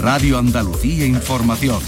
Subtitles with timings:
[0.00, 1.82] Radio Andalucía Información.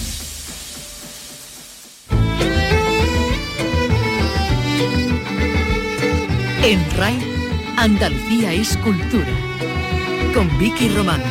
[6.62, 7.18] En RAI,
[7.78, 9.30] Andalucía es cultura.
[10.34, 11.22] Con Vicky Román.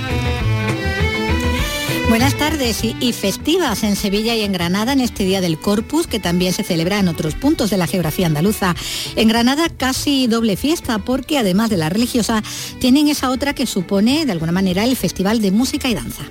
[2.10, 6.20] Buenas tardes y, festivas en Sevilla y en Granada en este Día del Corpus, que
[6.20, 8.76] también se celebra en otros puntos de la geografía andaluza.
[9.16, 12.42] En Granada casi doble fiesta, porque además de la religiosa,
[12.80, 16.24] tienen esa otra que supone, de alguna manera, el Festival de Música y Danza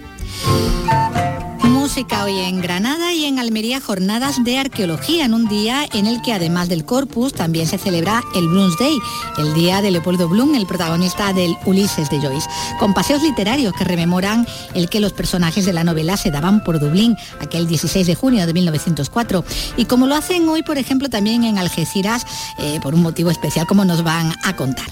[1.90, 6.22] música hoy en Granada y en Almería jornadas de arqueología en un día en el
[6.22, 8.96] que además del Corpus también se celebra el Bloom's Day,
[9.38, 12.48] el día de Leopoldo Bloom, el protagonista del Ulises de Joyce,
[12.78, 16.78] con paseos literarios que rememoran el que los personajes de la novela se daban por
[16.78, 19.44] Dublín aquel 16 de junio de 1904
[19.76, 22.24] y como lo hacen hoy por ejemplo también en Algeciras
[22.58, 24.86] eh, por un motivo especial como nos van a contar.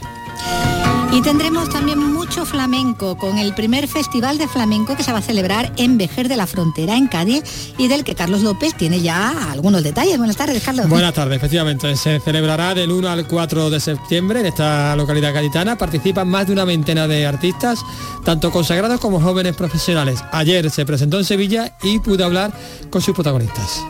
[1.11, 5.23] Y tendremos también mucho flamenco con el primer festival de flamenco que se va a
[5.23, 9.50] celebrar en Vejer de la Frontera, en Cádiz, y del que Carlos López tiene ya
[9.50, 10.19] algunos detalles.
[10.19, 10.87] Buenas tardes, Carlos.
[10.87, 11.97] Buenas tardes, efectivamente.
[11.97, 15.78] Se celebrará del 1 al 4 de septiembre en esta localidad gaditana.
[15.78, 17.81] Participan más de una veintena de artistas,
[18.25, 20.22] tanto consagrados como jóvenes profesionales.
[20.31, 22.53] Ayer se presentó en Sevilla y pude hablar
[22.91, 23.83] con sus protagonistas.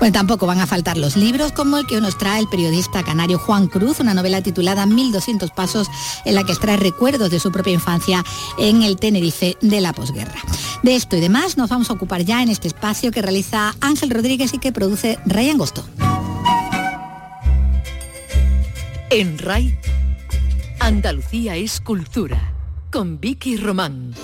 [0.00, 3.38] Bueno, tampoco van a faltar los libros como el que nos trae el periodista canario
[3.38, 5.88] Juan Cruz, una novela titulada 1200 pasos
[6.24, 8.24] en la que extrae recuerdos de su propia infancia
[8.58, 10.40] en el Tenerife de la posguerra.
[10.82, 14.10] De esto y demás nos vamos a ocupar ya en este espacio que realiza Ángel
[14.10, 15.84] Rodríguez y que produce Ray Angosto.
[19.10, 19.78] En RAI,
[20.80, 22.52] Andalucía es cultura,
[22.90, 24.14] con Vicky Román.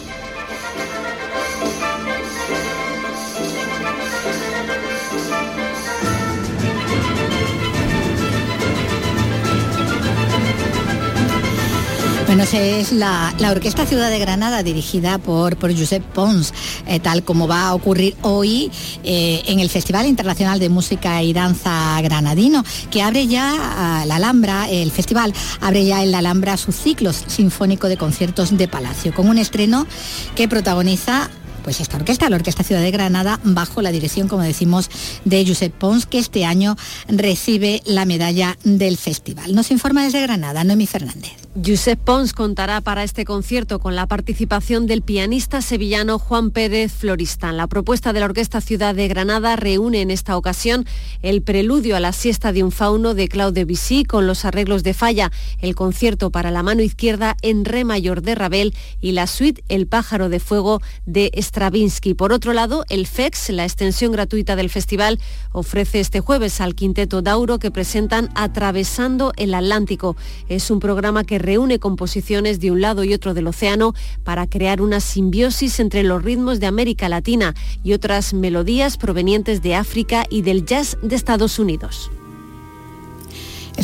[12.35, 16.53] Bueno, es la, Orquesta Ciudad de Granada dirigida por, por Josep Pons,
[16.85, 18.73] eh, tal como va a ocurrir hoy
[19.05, 24.69] eh, en el Festival Internacional de Música y Danza Granadino, que abre ya la Alhambra,
[24.69, 29.29] el festival abre ya en la Alhambra su ciclo sinfónico de conciertos de Palacio, con
[29.29, 29.87] un estreno
[30.35, 31.31] que protagoniza
[31.63, 34.91] pues esta orquesta, la Orquesta Ciudad de Granada, bajo la dirección, como decimos,
[35.25, 36.75] de Josep Pons, que este año
[37.07, 39.55] recibe la medalla del festival.
[39.55, 41.44] Nos informa desde Granada, Noemi Fernández.
[41.57, 47.57] Josep Pons contará para este concierto con la participación del pianista sevillano Juan Pérez Floristán.
[47.57, 50.85] La propuesta de la Orquesta Ciudad de Granada reúne en esta ocasión
[51.23, 54.95] el preludio a la siesta de un fauno de Claude Debussy con los arreglos de
[54.95, 59.63] falla, el concierto para la mano izquierda en re mayor de Ravel y la suite
[59.69, 62.15] El pájaro de fuego de Stravinsky.
[62.15, 65.21] Por otro lado, el FEX, la extensión gratuita del festival,
[65.53, 70.17] ofrece este jueves al quinteto Dauro que presentan Atravesando el Atlántico.
[70.49, 73.95] Es un programa que reúne composiciones de un lado y otro del océano
[74.25, 79.75] para crear una simbiosis entre los ritmos de América Latina y otras melodías provenientes de
[79.75, 82.11] África y del jazz de Estados Unidos.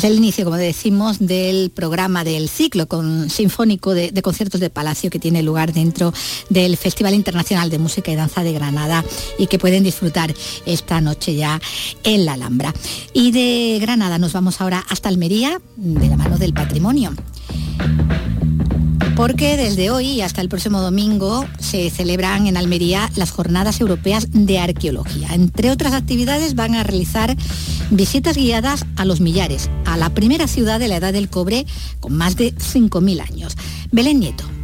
[0.01, 4.71] Es el inicio, como decimos, del programa del ciclo con, sinfónico de, de, conciertos de
[4.71, 6.11] Palacio que tiene lugar dentro
[6.49, 9.05] del Festival Internacional de Música y Danza de Granada
[9.37, 10.33] y que pueden disfrutar
[10.65, 11.61] esta noche ya
[12.03, 12.73] en la Alhambra.
[13.13, 17.13] Y de Granada nos vamos ahora hasta Almería, de la mano del patrimonio
[19.15, 24.59] porque desde hoy hasta el próximo domingo se celebran en Almería las Jornadas Europeas de
[24.59, 25.33] Arqueología.
[25.33, 27.35] Entre otras actividades van a realizar
[27.89, 31.65] visitas guiadas a los millares, a la primera ciudad de la Edad del Cobre
[31.99, 33.57] con más de 5.000 años.
[33.91, 34.60] Belén Nieto.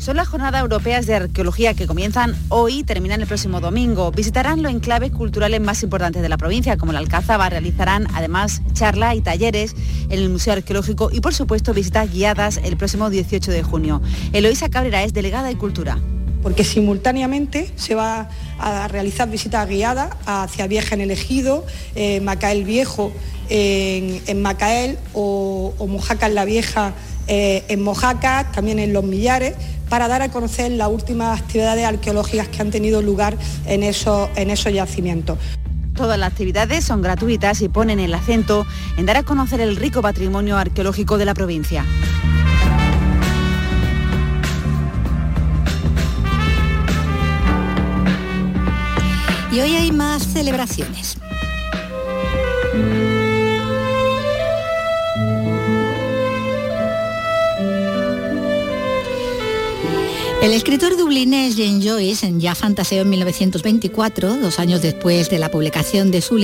[0.00, 4.10] Son las jornadas europeas de arqueología que comienzan hoy y terminan el próximo domingo.
[4.10, 7.50] Visitarán los enclaves culturales más importantes de la provincia, como la Alcázaba.
[7.50, 9.76] Realizarán además charlas y talleres
[10.08, 14.00] en el Museo Arqueológico y, por supuesto, visitas guiadas el próximo 18 de junio.
[14.32, 15.98] Eloisa Cabrera es delegada de Cultura
[16.42, 22.64] porque simultáneamente se va a realizar visitas guiadas hacia Vieja en el Ejido, eh, Macael
[22.64, 23.12] Viejo
[23.50, 26.94] en, Macael o, Mojaca en la Vieja
[27.26, 29.54] eh, en Mojaca, también en Los Millares,
[29.88, 33.36] para dar a conocer las últimas actividades arqueológicas que han tenido lugar
[33.66, 35.38] en esos, en esos yacimientos.
[35.94, 38.66] Todas las actividades son gratuitas y ponen el acento
[38.96, 41.84] en dar a conocer el rico patrimonio arqueológico de la provincia.
[49.52, 51.18] Y hoy hay más celebraciones.
[60.42, 66.10] El escritor dublinés James Joyce ya fantaseó en 1924, dos años después de la publicación
[66.10, 66.40] de su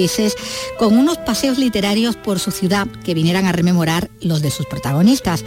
[0.78, 5.42] con unos paseos literarios por su ciudad que vinieran a rememorar los de sus protagonistas.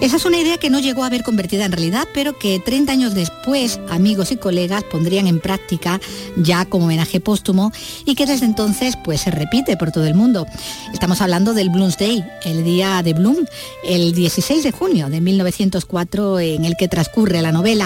[0.00, 2.92] Esa es una idea que no llegó a ver convertida en realidad, pero que 30
[2.92, 6.00] años después amigos y colegas pondrían en práctica
[6.36, 7.72] ya como homenaje póstumo
[8.06, 10.46] y que desde entonces pues se repite por todo el mundo.
[10.92, 13.44] Estamos hablando del Bloomsday, el día de Bloom,
[13.84, 17.79] el 16 de junio de 1904 en el que transcurre la novela.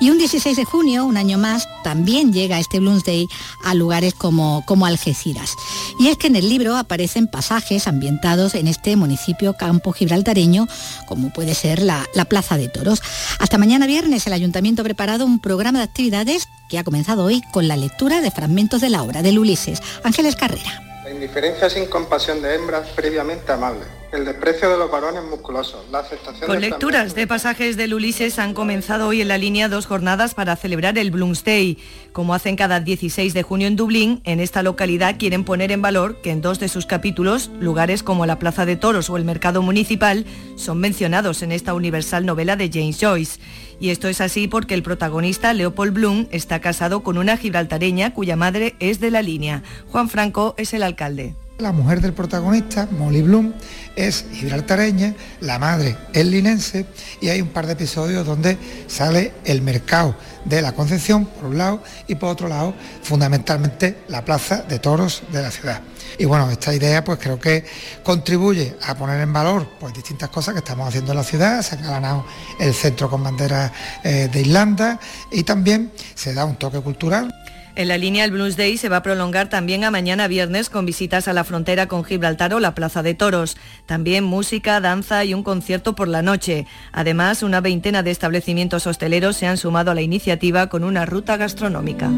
[0.00, 3.28] Y un 16 de junio, un año más, también llega este Bloomsday
[3.64, 5.54] a lugares como, como Algeciras.
[5.98, 10.66] Y es que en el libro aparecen pasajes ambientados en este municipio campo gibraltareño,
[11.06, 13.00] como puede de ser la, la Plaza de Toros.
[13.38, 17.42] Hasta mañana viernes el Ayuntamiento ha preparado un programa de actividades que ha comenzado hoy
[17.52, 19.80] con la lectura de fragmentos de la obra del Ulises.
[20.02, 20.82] Ángeles Carrera.
[21.04, 23.86] La indiferencia sin compasión de hembras previamente amables
[24.16, 28.54] el desprecio de los varones musculosos, la aceptación Con lecturas de pasajes del Ulises han
[28.54, 31.78] comenzado hoy en la línea dos jornadas para celebrar el Bloomsday.
[32.12, 36.20] Como hacen cada 16 de junio en Dublín, en esta localidad quieren poner en valor
[36.22, 39.60] que en dos de sus capítulos, lugares como la Plaza de Toros o el Mercado
[39.60, 40.24] Municipal,
[40.56, 43.38] son mencionados en esta universal novela de James Joyce.
[43.78, 48.36] Y esto es así porque el protagonista, Leopold Bloom, está casado con una gibraltareña cuya
[48.36, 49.62] madre es de la línea.
[49.88, 51.34] Juan Franco es el alcalde.
[51.58, 53.54] La mujer del protagonista, Molly Bloom,
[53.96, 56.84] es gibraltareña, la madre es linense
[57.22, 58.58] y hay un par de episodios donde
[58.88, 60.14] sale el mercado
[60.44, 65.22] de la Concepción, por un lado, y por otro lado, fundamentalmente, la plaza de toros
[65.32, 65.80] de la ciudad.
[66.18, 67.64] Y bueno, esta idea pues creo que
[68.04, 71.76] contribuye a poner en valor pues distintas cosas que estamos haciendo en la ciudad, se
[71.76, 72.26] ha ganado
[72.60, 73.72] el centro con bandera
[74.04, 75.00] eh, de Irlanda
[75.30, 77.34] y también se da un toque cultural.
[77.76, 80.86] En la línea el Blues Day se va a prolongar también a mañana viernes con
[80.86, 83.58] visitas a la frontera con Gibraltar o la Plaza de Toros.
[83.84, 86.66] También música, danza y un concierto por la noche.
[86.90, 91.36] Además, una veintena de establecimientos hosteleros se han sumado a la iniciativa con una ruta
[91.36, 92.10] gastronómica.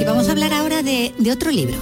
[0.00, 1.76] Y vamos a hablar ahora de, de otro libro.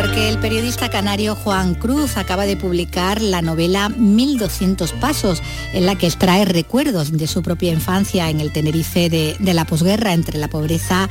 [0.00, 5.42] Porque el periodista canario Juan Cruz acaba de publicar la novela 1200 Pasos,
[5.74, 10.14] en la que extrae recuerdos de su propia infancia en el Tenerife de, la posguerra,
[10.14, 11.06] entre la pobreza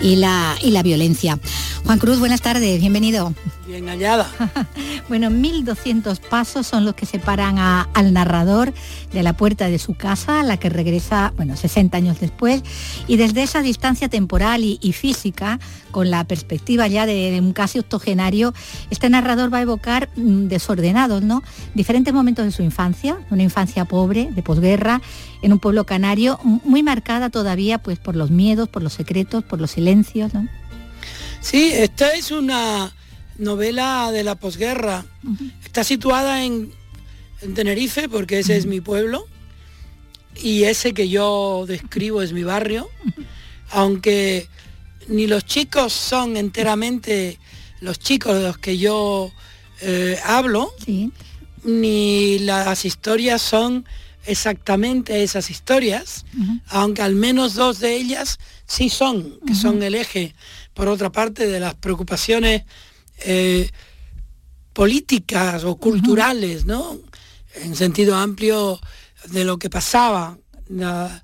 [0.00, 1.38] y la, y la violencia.
[1.84, 3.32] Juan Cruz, buenas tardes, bienvenido.
[3.66, 4.28] Bien hallada.
[5.08, 8.74] bueno, 1200 pasos son los que separan al narrador
[9.12, 12.62] de la puerta de su casa, a la que regresa, bueno, 60 años después,
[13.06, 15.60] y desde esa distancia temporal y, física,
[15.92, 18.52] con la perspectiva ya de, un casi octogenario,
[18.90, 21.44] este narrador va a evocar mm, desordenados, ¿no?
[21.74, 25.00] Diferentes momentos de su infancia, una infancia pobre, de posguerra,
[25.40, 29.60] en un pueblo canario, muy marcada todavía pues por los miedos, por los secretos, por
[29.60, 30.48] los silencios, ¿no?
[31.40, 32.92] Sí, esta es una
[33.38, 35.04] novela de la posguerra.
[35.64, 36.72] Está situada en,
[37.54, 39.26] Tenerife porque ese es mi pueblo
[40.40, 42.88] y ese que yo describo es mi barrio,
[43.70, 44.46] aunque
[45.08, 47.40] ni los chicos son enteramente
[47.80, 49.32] los chicos de los que yo
[49.80, 50.72] eh, hablo,
[51.64, 53.84] ni las historias son
[54.26, 56.24] exactamente esas historias,
[56.68, 60.34] aunque al menos dos de ellas sí son, que son el eje,
[60.74, 62.62] por otra parte, de las preocupaciones
[63.24, 63.70] eh,
[64.72, 66.98] políticas o culturales, ¿no?
[67.54, 68.80] En sentido amplio
[69.26, 70.38] de lo que pasaba.
[70.68, 71.22] La,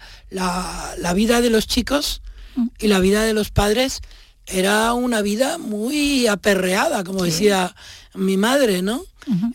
[1.15, 2.21] vida de los chicos
[2.79, 4.01] y la vida de los padres
[4.47, 7.75] era una vida muy aperreada, como decía
[8.15, 9.03] mi madre, ¿no?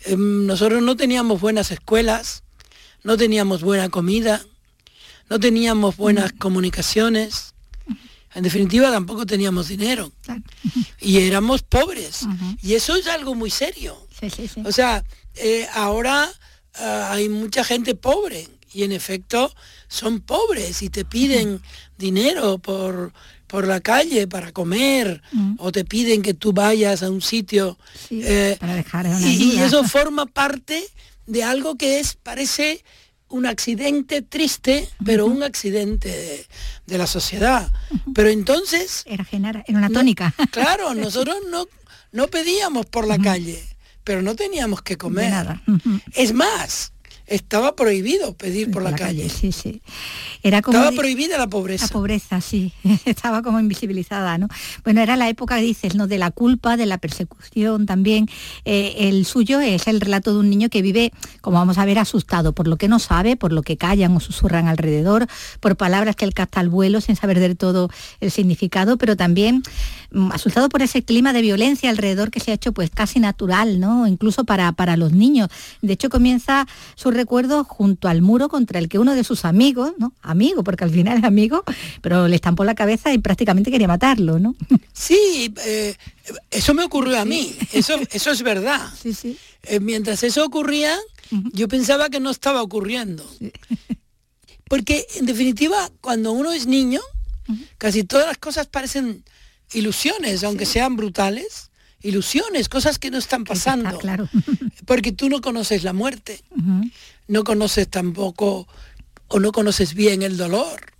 [0.04, 2.42] Em, nosotros no teníamos buenas escuelas,
[3.02, 4.44] no teníamos buena comida,
[5.28, 7.53] no teníamos buenas comunicaciones,
[8.34, 10.12] en definitiva, tampoco teníamos dinero.
[11.00, 12.26] Y éramos pobres.
[12.62, 13.96] Y eso es algo muy serio.
[14.64, 15.04] O sea,
[15.36, 16.30] eh, ahora
[16.74, 18.48] ah, hay mucha gente pobre.
[18.72, 19.54] Y en efecto
[19.86, 20.82] son pobres.
[20.82, 21.60] Y te piden
[21.96, 23.12] dinero por,
[23.46, 25.22] por la calle para comer.
[25.58, 27.78] O te piden que tú vayas a un sitio
[28.10, 30.84] eh, para dejar y, y, eso forma parte
[31.26, 32.84] de algo que es parece
[33.34, 36.46] un accidente triste, pero un accidente
[36.86, 37.72] de, la sociedad.
[38.14, 39.02] Pero entonces...
[39.06, 40.32] Era, era una tónica.
[40.52, 41.66] claro, nosotros no,
[42.12, 43.60] no pedíamos por la calle,
[44.04, 45.58] pero no teníamos que comer.
[46.12, 46.92] Es más,
[47.26, 49.28] estaba prohibido pedir por, la, calle.
[49.28, 49.80] Sí, sí.
[50.42, 51.86] Era como estaba prohibida la pobreza.
[51.86, 52.72] La pobreza, sí.
[53.04, 54.48] estaba como invisibilizada, ¿no?
[54.84, 56.06] Bueno, era la época, dices, ¿no?
[56.06, 58.28] De la culpa, de la persecución también.
[58.64, 61.98] Eh, el suyo es el relato de un niño que vive, como vamos a ver,
[61.98, 65.26] asustado por lo que no sabe, por lo que callan o susurran alrededor,
[65.60, 67.88] por palabras que él capta al vuelo sin saber del todo
[68.20, 69.62] el significado, pero también
[70.10, 73.80] mm, asustado por ese clima de violencia alrededor que se ha hecho pues casi natural,
[73.80, 74.06] ¿no?
[74.06, 75.48] Incluso para, para los niños.
[75.80, 76.66] De hecho, comienza
[76.96, 80.12] su recuerdo junto al muro contra el que uno de sus amigos, ¿no?
[80.20, 81.64] Amigo, porque al final es amigo,
[82.02, 84.54] pero le estampó la cabeza y prácticamente quería matarlo, ¿no?
[84.92, 85.94] Sí, eh,
[86.50, 88.80] eso me ocurrió a mí, eso, eso es verdad.
[89.02, 89.36] Sí, sí.
[89.64, 90.98] Eh, mientras eso ocurría,
[91.52, 93.24] yo pensaba que no estaba ocurriendo.
[94.68, 97.00] Porque en definitiva, cuando uno es niño,
[97.78, 99.24] casi todas las cosas parecen
[99.72, 101.70] ilusiones, aunque sean brutales
[102.04, 103.98] ilusiones, cosas que no están pasando.
[103.98, 104.28] claro.
[104.86, 106.44] Porque tú no conoces la muerte,
[107.26, 108.68] no conoces tampoco
[109.28, 110.92] o no conoces bien el dolor,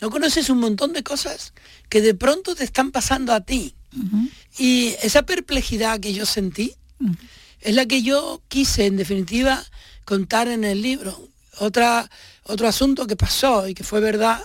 [0.00, 1.54] no conoces un montón de cosas
[1.88, 3.74] que de pronto te están pasando a ti.
[4.58, 6.74] Y esa perplejidad que yo sentí
[7.60, 9.64] es la que yo quise, en definitiva,
[10.04, 11.28] contar en el libro.
[11.60, 12.10] Otra,
[12.42, 14.42] otro asunto que pasó y que fue verdad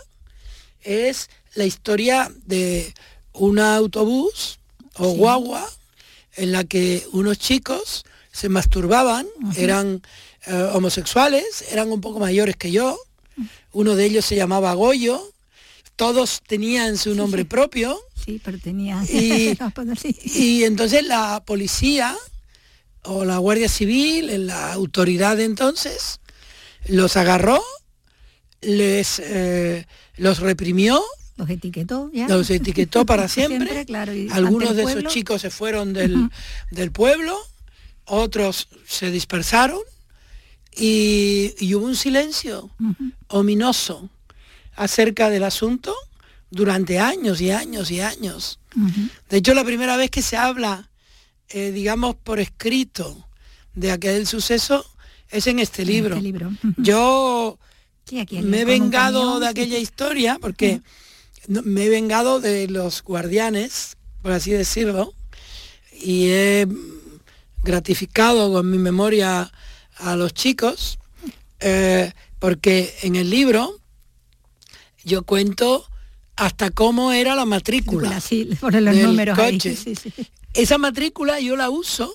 [0.81, 2.93] es la historia de
[3.33, 4.59] un autobús
[4.95, 5.67] o guagua
[6.37, 10.01] en la que unos chicos se masturbaban, eran
[10.45, 12.99] eh, homosexuales, eran un poco mayores que yo,
[13.73, 15.21] uno de ellos se llamaba Goyo,
[15.95, 17.99] todos tenían su nombre propio.
[18.23, 19.03] Sí, pero tenía...
[19.09, 22.15] Y, entonces la policía
[23.03, 26.19] o la Guardia Civil, la autoridad de entonces,
[26.87, 27.63] los agarró,
[28.61, 29.85] les eh,
[30.17, 31.03] los reprimió
[31.37, 32.27] los etiquetó ya.
[32.27, 33.85] Los etiquetó para siempre.
[34.31, 37.37] Algunos de esos chicos se fueron del, pueblo,
[38.05, 39.79] otros se dispersaron
[40.75, 42.69] y, hubo un silencio
[43.27, 44.09] ominoso
[44.75, 45.95] acerca del asunto
[46.49, 48.59] durante años y años y años.
[49.29, 50.89] De hecho, la primera vez que se habla,
[51.49, 53.27] eh, digamos, por escrito
[53.73, 54.85] de aquel suceso
[55.29, 56.15] es en este libro.
[56.15, 56.51] Este libro.
[56.77, 57.59] Yo
[58.11, 60.81] me he vengado de aquella historia porque
[61.47, 65.13] me he vengado de los guardianes, por así decirlo,
[65.93, 66.67] y he
[67.63, 69.51] gratificado con mi memoria
[69.97, 70.99] a los chicos,
[71.59, 73.79] eh, porque en el libro
[75.03, 75.87] yo cuento
[76.35, 78.21] hasta cómo era la matrícula.
[78.21, 79.75] Sí, los números coche.
[80.53, 82.13] Esa matrícula yo la uso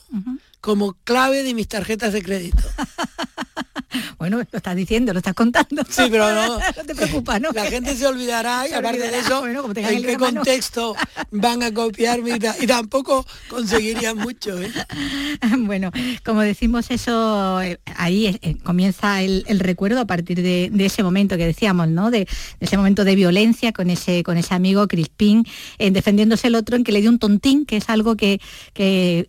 [0.63, 2.63] como clave de mis tarjetas de crédito.
[4.23, 5.83] Bueno, lo estás diciendo, lo estás contando.
[5.89, 6.59] Sí, pero no.
[6.77, 7.51] no te preocupes, ¿no?
[7.51, 10.95] La gente se olvidará y aparte de eso, en qué contexto
[11.33, 14.63] van a copiarme y, tampoco conseguirían mucho.
[14.63, 14.71] ¿eh?
[15.59, 15.91] Bueno,
[16.25, 21.47] como decimos eso, eh, ahí eh, comienza el, recuerdo a partir de, ese momento que
[21.47, 22.13] decíamos, ¿no?
[22.13, 22.29] De,
[22.61, 25.45] ese momento de violencia con ese, con ese amigo Crispín,
[25.79, 28.41] defendiéndose el otro en que le dio un tontín, que es algo que,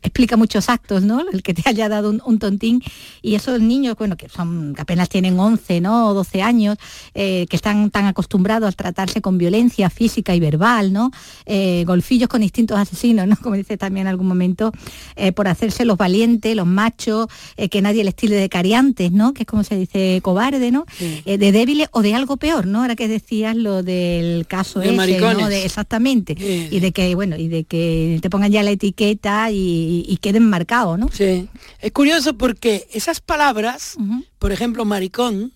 [0.04, 1.23] explica muchos actos, ¿no?
[1.32, 2.82] El que te haya dado un, un tontín.
[3.22, 6.10] Y esos niños, bueno, que son que apenas tienen 11 ¿no?
[6.10, 6.78] o 12 años,
[7.14, 11.12] eh, que están tan acostumbrados a tratarse con violencia física y verbal, ¿no?
[11.46, 13.36] Eh, golfillos con instintos asesinos, ¿no?
[13.42, 14.72] como dice también en algún momento,
[15.16, 17.28] eh, por hacerse los valientes, los machos,
[17.70, 19.34] que nadie les tilde de cariantes, ¿no?
[19.34, 20.86] que es como se dice cobarde, ¿no?
[21.26, 22.82] de débiles o de algo peor, ¿no?
[22.82, 25.48] ahora que decías lo del caso de ese, ¿no?
[25.48, 30.18] de, exactamente, y de que, bueno, y de que te pongan ya la etiqueta y,
[30.22, 31.10] queden marcados, ¿no?
[31.14, 31.48] Sí,
[31.80, 33.96] es curioso porque esas palabras,
[34.40, 35.54] por ejemplo, maricón,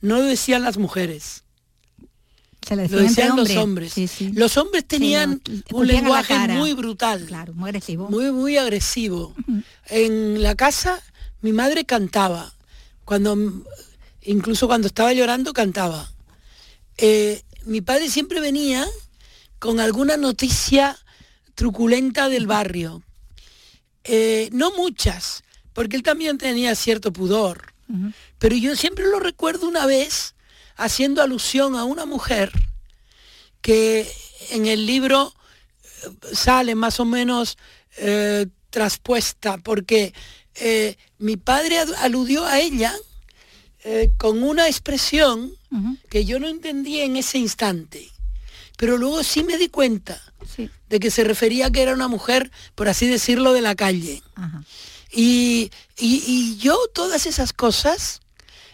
[0.00, 1.44] no lo decían las mujeres.
[2.66, 3.94] Se lo, decían los hombres.
[4.34, 5.40] Los hombres tenían
[5.72, 7.24] un lenguaje muy brutal.
[7.24, 8.10] Claro, muy agresivo.
[8.10, 9.34] Muy, muy agresivo.
[9.88, 11.02] En la casa
[11.40, 12.52] mi madre cantaba.
[13.04, 13.36] Cuando,
[14.22, 16.12] incluso cuando estaba llorando, cantaba.
[16.98, 18.86] Eh, mi padre siempre venía
[19.58, 20.96] con alguna noticia
[21.54, 23.02] truculenta del barrio.
[24.04, 25.42] Eh, no muchas,
[25.72, 27.72] porque él también tenía cierto pudor.
[28.38, 30.34] Pero yo siempre lo recuerdo una vez
[30.76, 32.52] haciendo alusión a una mujer
[33.60, 34.10] que
[34.50, 35.34] en el libro
[36.02, 37.58] eh, sale más o menos
[37.98, 40.14] eh, traspuesta, porque
[40.54, 42.94] eh, mi padre aludió a ella
[44.18, 45.54] con una expresión
[46.10, 48.09] que yo no entendía en ese instante,
[48.80, 50.18] pero luego sí me di cuenta
[50.88, 54.22] de que se refería a que era una mujer, por así decirlo, de la calle.
[55.12, 55.70] Y,
[56.58, 58.20] yo todas esas cosas,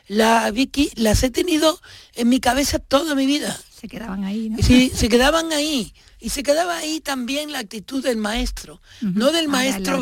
[0.06, 1.80] la Vicky, las he tenido
[2.14, 3.60] en mi cabeza toda mi vida.
[3.80, 4.62] Se quedaban ahí, ¿no?
[4.62, 5.92] Sí, se quedaban ahí.
[6.20, 10.00] Y se quedaba ahí también la actitud del maestro, no del Ah, maestro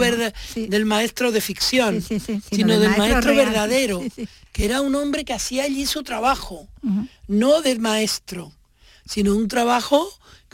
[0.52, 0.66] sí.
[0.66, 4.02] del maestro de ficción, Sí, sí, sí, sino del maestro verdadero,
[4.52, 6.68] que era un hombre que hacía allí su trabajo,
[7.26, 8.52] no del maestro,
[9.06, 10.08] sino un trabajo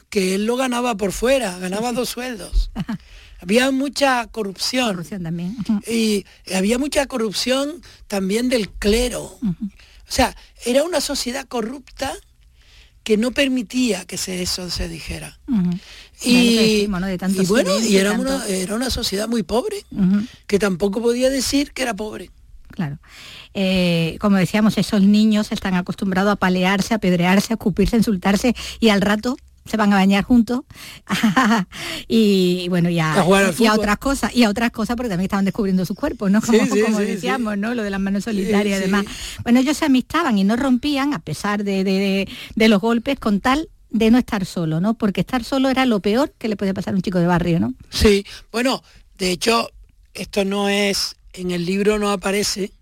[0.09, 2.71] que él lo ganaba por fuera, ganaba dos sueldos.
[3.41, 4.89] Había mucha corrupción.
[4.91, 5.57] Corrupción también.
[5.87, 9.23] Y había mucha corrupción también del clero.
[9.43, 12.13] O sea, era una sociedad corrupta
[13.03, 15.41] que no permitía que se, eso se dijera.
[16.23, 17.07] Y, decimos, ¿no?
[17.07, 19.87] De y bueno, y era tanto- una, era una sociedad muy pobre,
[20.47, 22.31] que tampoco podía decir que era pobre.
[22.71, 22.99] Claro.
[23.55, 28.55] Eh, como decíamos, esos niños están acostumbrados a palearse, a apedrearse, a escupirse, a insultarse
[28.79, 29.37] y al rato
[29.67, 30.63] se van a bañar juntos.
[32.09, 33.25] Y bueno y a,
[33.59, 36.41] y a otras cosas y a otras cosas porque también estaban descubriendo sus cuerpos no
[36.47, 39.05] como, Sí, sí, como sí, decíamos no lo de las manos solitarias y demás.
[39.45, 43.19] Bueno ellos se amistaban y no rompían a pesar de, de- de- de los golpes
[43.19, 46.57] con tal de no estar solo no porque estar solo era lo peor que le
[46.57, 48.83] podía pasar a un chico de barrio no Sí, bueno,
[49.19, 49.69] de hecho,
[50.15, 52.73] esto no es, en el libro no aparece,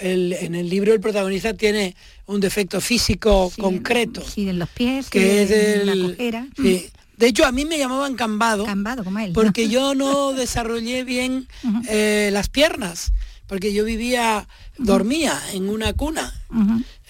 [0.00, 1.94] el- en el libro el protagonista tiene
[2.26, 6.02] un defecto físico concreto, sí en los pies que es en la el...
[6.10, 6.48] cojera.
[6.56, 6.86] Sí.
[7.16, 11.46] De hecho, a mí me llamaban cambado, cambado como él porque yo no desarrollé bien
[11.88, 13.12] eh, las piernas,
[13.46, 16.34] porque yo vivía, dormía en una cuna,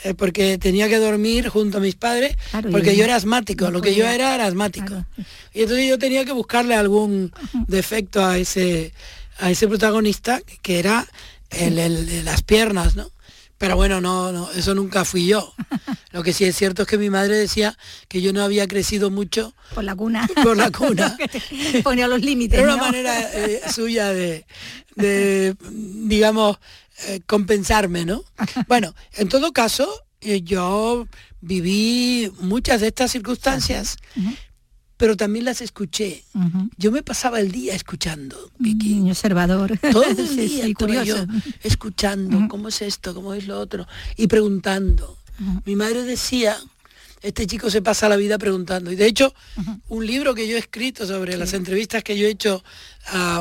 [0.02, 3.70] eh, porque tenía que dormir junto a mis padres, Claro, porque yo era asmático, no
[3.70, 5.06] lo que yo era era asmático.
[5.54, 7.32] Y entonces yo tenía que buscarle algún
[7.66, 8.92] defecto a ese,
[9.38, 11.06] a ese protagonista, que era
[11.50, 13.10] el, el de las piernas, ¿no?
[13.58, 15.54] Pero bueno, no, no, eso nunca fui yo.
[16.10, 17.76] Lo que sí es cierto es que mi madre decía
[18.08, 21.16] que yo no había crecido mucho por la cuna por la cuna.
[21.82, 24.44] ponía los límites Era una manera eh, suya de,
[24.96, 26.58] de, digamos,
[27.06, 28.24] eh, compensarme, ¿no?
[28.68, 29.88] Bueno, en todo caso,
[30.20, 31.06] eh, yo
[31.40, 33.96] viví muchas de estas circunstancias,
[34.96, 36.22] pero también las escuché.
[36.76, 39.78] Yo me pasaba el día escuchando, Niño observador.
[39.92, 41.26] todo el Sí, día sí, curioso.
[41.26, 41.26] yo
[41.62, 43.86] escuchando cómo es esto, cómo es lo otro,
[44.16, 45.18] y preguntando.
[45.64, 46.56] Mi madre decía,
[47.22, 48.92] este chico se pasa la vida preguntando.
[48.92, 49.34] Y de hecho,
[49.88, 52.62] un libro que yo he escrito sobre las entrevistas que yo he hecho,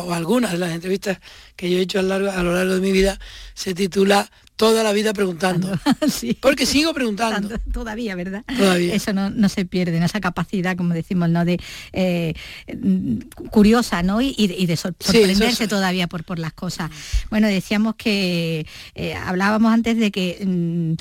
[0.05, 1.19] o algunas de las entrevistas
[1.55, 3.19] que yo he hecho a largo, a lo largo de mi vida,
[3.53, 5.67] se titula Toda la vida preguntando.
[6.41, 7.57] Porque sigo preguntando.
[7.72, 8.43] Todavía, ¿verdad?
[8.57, 8.93] Todavía.
[8.93, 11.43] Eso no, no se pierde, en esa capacidad, como decimos, ¿no?
[11.43, 11.60] De
[11.91, 12.33] eh,
[12.72, 13.17] mm,
[13.50, 14.22] curiosa, ¿no?
[14.22, 16.91] Y, y de- sor- sorprenderse es- todavía por, por las cosas.
[17.31, 20.93] Bueno, decíamos que eh, hablábamos antes de que mm,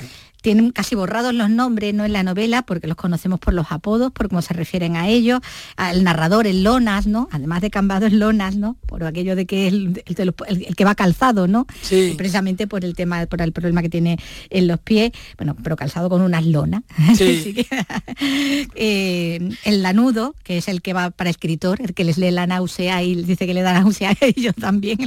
[0.42, 4.12] tienen casi borrados los nombres no en la novela porque los conocemos por los apodos
[4.12, 5.40] por cómo se refieren a ellos
[5.76, 9.68] al narrador el lonas no además de cambado es lonas no por aquello de que
[9.68, 10.02] es el,
[10.46, 12.14] el que va calzado no Sí.
[12.16, 14.18] precisamente por el tema por el problema que tiene
[14.50, 16.82] en los pies bueno pero calzado con unas lonas
[17.16, 17.54] Sí.
[17.54, 17.66] Que,
[18.74, 22.46] eh, el lanudo que es el que va para escritor el que les lee la
[22.46, 24.98] náusea y dice que le da náusea a ellos también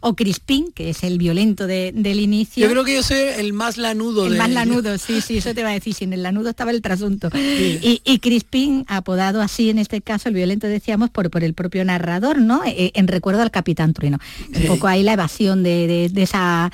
[0.00, 3.52] o Crispín que es el violento de- del inicio Yo creo que yo soy el
[3.52, 4.58] más lanudo el de más ellos.
[4.72, 7.28] Lanudo, sí, sí, eso te va a decir, si en el lanudo estaba el trasunto.
[7.34, 11.84] Y, y Crispín, apodado así en este caso, el violento decíamos, por, por el propio
[11.84, 12.62] narrador, ¿no?
[12.64, 14.18] Eh, en recuerdo al Capitán Trueno.
[14.54, 16.70] Un poco ahí la evasión de, de- de esa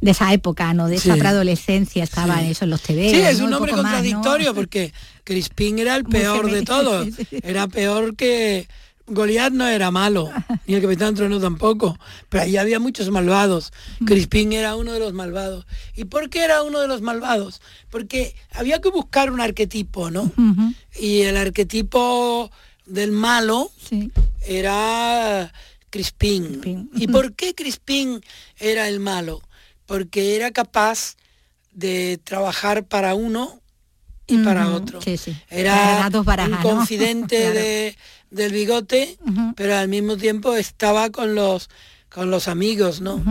[0.00, 0.88] de esa época, ¿no?
[0.88, 1.18] De esa Sí.
[1.20, 3.10] preadolescencia, estaba en eso en los TV.
[3.10, 3.98] Sí, es un nombre poco más, ¿no?
[3.98, 7.04] contradictorio porque Crispín era el peor de todos.
[7.06, 7.38] sí, sí.
[7.42, 8.66] Era peor que
[9.10, 10.30] Goliat no era malo,
[10.66, 11.98] ni el Capitán Trueno tampoco.
[12.28, 13.72] Pero ahí había muchos malvados.
[13.98, 14.04] Mm.
[14.06, 15.66] Crispín era uno de los malvados.
[15.96, 17.60] ¿Y por qué era uno de los malvados?
[17.90, 20.32] Porque había que buscar un arquetipo, ¿no?
[20.98, 22.50] Y el arquetipo
[22.86, 24.10] del malo sí.
[24.46, 25.52] era
[25.90, 26.90] Crispín.
[26.94, 28.20] ¿Y por qué Crispín
[28.58, 29.42] era el malo?
[29.86, 31.16] Porque era capaz
[31.72, 33.60] de trabajar para uno
[34.26, 35.02] y para otro.
[35.02, 35.36] sí, sí.
[35.48, 36.62] Era un ¿no?
[36.62, 37.54] confidente Claro.
[37.54, 37.96] de,
[38.30, 39.18] del bigote,
[39.56, 41.68] pero al mismo tiempo estaba con los
[42.12, 43.22] con los amigos, ¿no?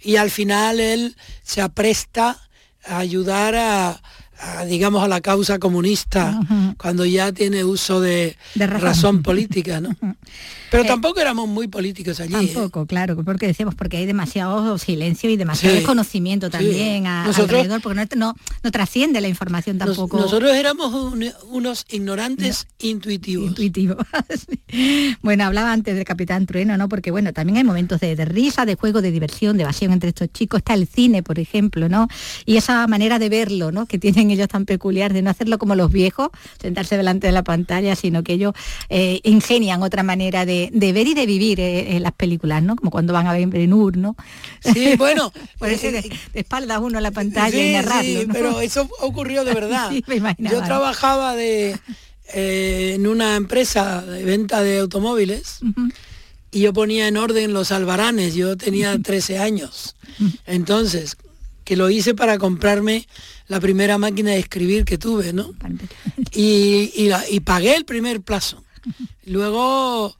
[0.00, 2.38] Y al final él se apresta
[2.84, 4.02] a ayudar a,
[4.68, 6.38] digamos, a la causa comunista,
[6.78, 8.82] cuando ya tiene uso de, De razón.
[8.86, 9.22] razón.
[9.22, 9.90] política, ¿no?
[10.70, 12.34] Pero Eh, tampoco éramos muy políticos allí.
[12.34, 12.50] ¿eh?
[12.52, 16.52] Tampoco, claro, porque decíamos, porque hay demasiado silencio y demasiado Sí, desconocimiento sí.
[16.52, 20.18] también a- Nosotros- alrededor, porque no, no, no trasciende la información Nos- tampoco.
[20.18, 23.48] nosotros éramos un- unos ignorantes intuitivos.
[23.48, 23.96] intuitivo.
[24.68, 25.16] Sí.
[25.22, 26.88] bueno, hablaba antes del Capitán Trueno, ¿no?
[26.88, 30.08] Porque bueno, también hay momentos de, de risa, de juego, de diversión, de evasión entre
[30.10, 30.58] estos chicos.
[30.58, 32.08] Está el cine, por ejemplo, ¿no?
[32.44, 33.86] Y esa manera de verlo, ¿no?
[33.86, 37.44] Que tienen ellos tan peculiar de no hacerlo como los viejos, sentarse delante de la
[37.44, 38.54] pantalla, sino que ellos
[38.88, 42.76] eh, ingenian otra manera de, ver y de vivir eh, en las películas, ¿no?
[42.76, 44.16] Como cuando van a ver Benur, ¿no?
[44.60, 45.32] Sí, bueno.
[45.58, 48.20] Por eso de, espaldas uno a la pantalla y narrarlo.
[48.20, 49.90] Sí, pero eso ocurrió de verdad.
[50.38, 51.76] Yo trabajaba de,
[52.32, 55.60] en una empresa de venta de automóviles
[56.50, 59.96] y yo ponía en orden los albaranes, yo tenía 13 años.
[60.46, 61.16] Entonces,
[61.66, 63.08] que lo hice para comprarme
[63.48, 65.50] la primera máquina de escribir que tuve, ¿no?
[66.30, 68.62] Y, y, pagué el primer plazo.
[69.24, 70.16] Luego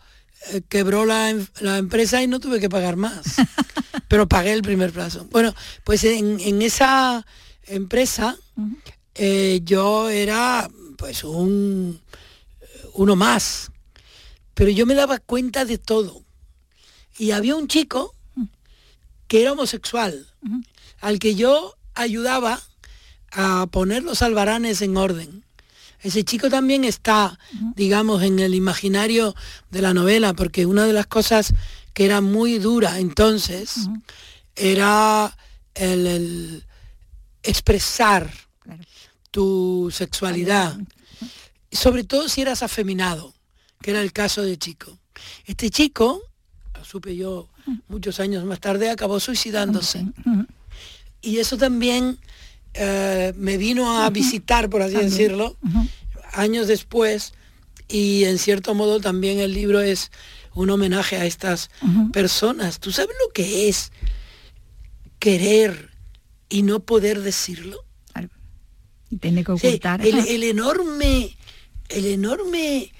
[0.51, 1.31] eh, quebró la,
[1.79, 3.37] empresa y no tuve que pagar más.
[4.09, 5.29] Pero pagué el primer plazo.
[5.31, 5.55] Bueno,
[5.85, 7.25] pues en, esa
[7.69, 8.37] empresa
[9.15, 12.01] eh, yo era pues un
[12.95, 13.71] uno más.
[14.55, 16.25] Pero yo me daba cuenta de todo
[17.19, 18.17] y había un chico
[19.29, 20.27] que era homosexual,
[21.01, 22.61] al que yo ayudaba
[23.33, 25.45] a poner los albaranes en orden.
[26.01, 27.39] Ese chico también está,
[27.75, 29.35] digamos, en el imaginario
[29.71, 31.53] de la novela, porque una de las cosas
[31.95, 33.89] que era muy dura entonces
[34.55, 35.37] era
[35.75, 36.65] el,
[37.43, 38.31] expresar
[39.31, 40.77] tu sexualidad,
[41.71, 43.35] sobre todo si eras afeminado,
[43.81, 44.99] que era el caso de chico.
[45.45, 46.23] Este chico
[46.83, 47.49] supe yo
[47.89, 50.07] muchos años más tarde, acabó suicidándose.
[51.21, 52.19] Y eso también
[52.75, 55.57] eh, me vino a visitar, por así decirlo,
[56.33, 57.33] años después,
[57.89, 60.11] y en cierto modo también el libro es
[60.55, 61.71] un homenaje a estas
[62.13, 62.81] personas.
[62.81, 63.93] ¿Tú sabes lo que es
[65.19, 65.91] querer
[66.49, 67.85] y no poder decirlo?
[69.09, 70.05] Y tiene que ocultar.
[70.05, 71.37] el, enorme,
[71.89, 72.91] el enorme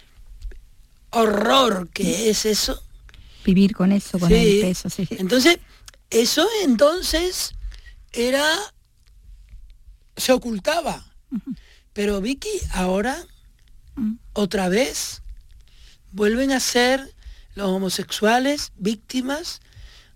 [1.11, 2.81] horror que es eso
[3.47, 4.89] vivir con eso, con el peso.
[5.11, 5.59] Entonces,
[6.11, 7.55] eso entonces
[8.17, 8.49] era,
[10.17, 11.05] se ocultaba.
[11.93, 13.25] Pero Vicky, ahora,
[14.33, 15.23] otra vez,
[16.13, 17.15] vuelven a ser
[17.55, 19.61] los homosexuales víctimas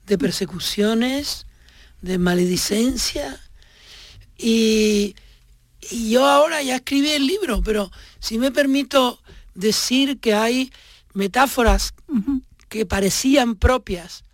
[0.07, 1.47] de persecuciones,
[2.01, 3.39] de maledicencia.
[4.37, 5.15] Y,
[5.91, 9.21] y yo ahora ya escribí el libro, pero si me permito
[9.55, 10.73] decir que hay
[11.13, 11.95] metáforas
[12.69, 14.25] que parecían propias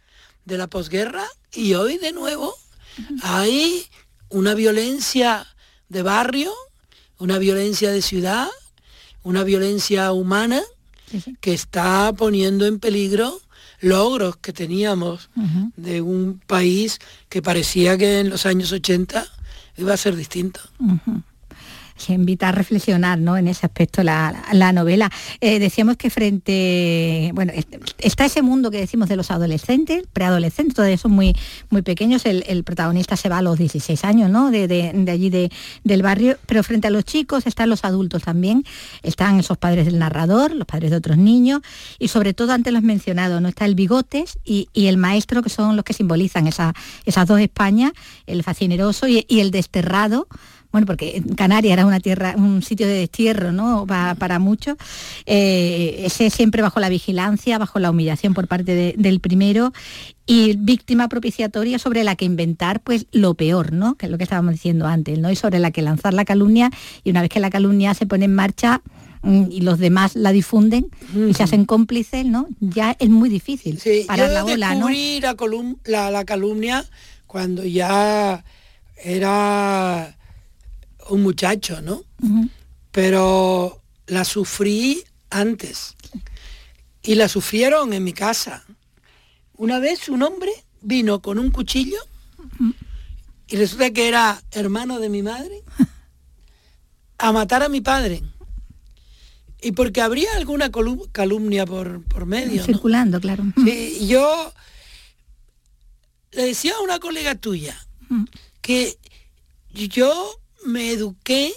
[0.45, 2.55] de la posguerra y hoy de nuevo
[3.23, 3.87] hay
[4.29, 5.47] una violencia
[5.89, 6.53] de barrio,
[7.19, 8.49] una violencia de ciudad,
[9.23, 10.63] una violencia humana
[11.41, 13.41] que está poniendo en peligro
[13.81, 15.29] logros que teníamos
[15.77, 19.27] de un país que parecía que en los años 80
[19.77, 20.61] iba a ser distinto
[22.09, 23.37] invita a reflexionar ¿no?
[23.37, 25.11] en ese aspecto la, la novela.
[25.41, 27.53] Eh, decíamos que frente, bueno,
[27.99, 31.35] está ese mundo que decimos de los adolescentes, preadolescentes, todavía son muy,
[31.71, 34.51] muy pequeños, el, protagonista se va a los 16 años, ¿no?
[34.51, 35.51] De, de, allí de,
[35.85, 38.65] del barrio, pero frente a los chicos están los adultos también,
[39.03, 41.61] están esos padres del narrador, los padres de otros niños,
[41.99, 43.49] y sobre todo antes los mencionados, ¿no?
[43.49, 47.93] Está el bigotes y, el maestro, que son los que simbolizan esa, esas dos Españas,
[48.27, 50.29] el fascineroso y, y el desterrado,
[50.77, 53.87] bueno, porque Canarias era una tierra, un sitio de destierro, ¿no?
[53.87, 54.77] para muchos,
[55.25, 59.73] eh, ese siempre bajo la vigilancia, bajo la humillación por parte del primero
[60.27, 63.95] y víctima propiciatoria sobre la que inventar pues lo peor, ¿no?
[63.95, 65.31] Que es lo que estábamos diciendo antes, ¿no?
[65.31, 66.71] Y sobre la que lanzar la calumnia
[67.05, 68.83] y una vez que la calumnia se pone en marcha
[69.23, 70.89] mm, y los demás la difunden
[71.27, 72.49] y se hacen cómplices, ¿no?
[72.61, 74.89] Ya es muy difícil para la ola, ¿no?
[75.85, 76.85] La, la calumnia
[77.27, 78.45] cuando ya
[79.03, 80.17] era
[81.09, 82.05] un muchacho, ¿no?
[82.93, 85.95] Pero la sufrí antes.
[87.03, 88.65] Y la sufrieron en mi casa.
[89.55, 90.51] Una vez un hombre
[90.83, 91.99] vino con un cuchillo
[93.49, 95.63] y resulta que era hermano de mi madre
[97.19, 98.23] a matar a mi padre.
[99.63, 100.71] Y porque habría alguna
[101.13, 102.63] calumnia por, por medio.
[102.65, 103.45] Circulando, claro.
[103.65, 104.53] Sí, yo
[106.33, 107.77] le decía a una colega tuya
[108.61, 108.99] que
[109.73, 111.53] yo me eduqué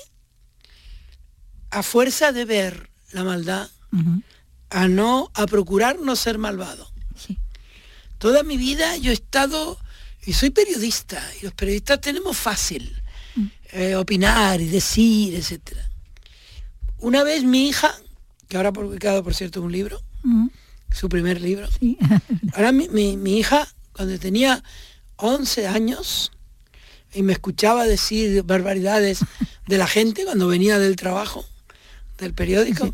[1.71, 3.69] a fuerza de ver la maldad,
[4.69, 6.89] a no, a procurar no ser malvado.
[8.17, 9.79] Toda mi vida yo he estado,
[10.25, 13.01] y soy periodista, y los periodistas tenemos fácil
[13.35, 13.45] mm.
[13.71, 15.77] eh, opinar y decir, etc.
[16.97, 17.95] Una vez mi hija,
[18.47, 20.01] que ahora ha publicado, por cierto, un libro,
[20.91, 21.69] su primer libro,
[22.53, 24.63] ahora mi, mi hija, cuando tenía
[25.15, 26.31] 11 años,
[27.13, 29.19] y me escuchaba decir barbaridades
[29.67, 31.45] de la gente cuando venía del trabajo,
[32.17, 32.93] del periódico.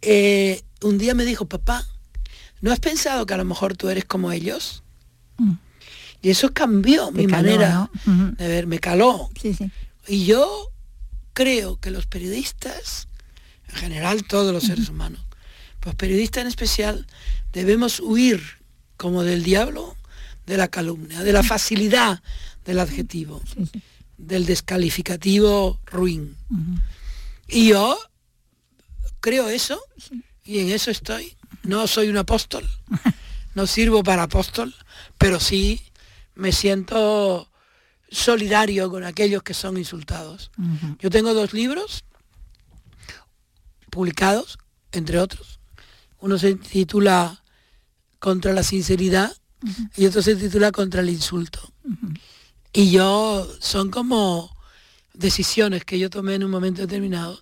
[0.00, 1.86] Eh, un día me dijo, papá,
[2.60, 4.82] ¿no has pensado que a lo mejor tú eres como ellos?
[5.38, 5.52] Mm.
[6.22, 9.28] Y eso cambió mi manera de ver, me caló.
[10.06, 10.70] Y yo
[11.32, 13.08] creo que los periodistas,
[13.68, 15.20] en general todos los seres humanos,
[15.80, 17.06] pues periodistas en especial,
[17.52, 18.40] debemos huir
[18.96, 19.96] como del diablo
[20.46, 22.22] de la calumnia, de la facilidad
[22.64, 23.40] del adjetivo,
[24.16, 26.36] del descalificativo ruin.
[27.48, 27.98] Y yo
[29.20, 29.80] creo eso
[30.44, 31.36] y en eso estoy.
[31.62, 32.68] No soy un apóstol,
[33.54, 34.74] no sirvo para apóstol,
[35.18, 35.80] pero sí
[36.34, 37.48] me siento
[38.10, 40.50] solidario con aquellos que son insultados.
[40.98, 42.04] Yo tengo dos libros
[43.90, 44.58] publicados,
[44.92, 45.60] entre otros.
[46.18, 47.38] Uno se titula
[48.18, 49.36] Contra la sinceridad
[49.96, 51.72] y otro se titula Contra el insulto.
[52.72, 54.50] Y yo son como
[55.14, 57.40] decisiones que yo tomé en un momento determinado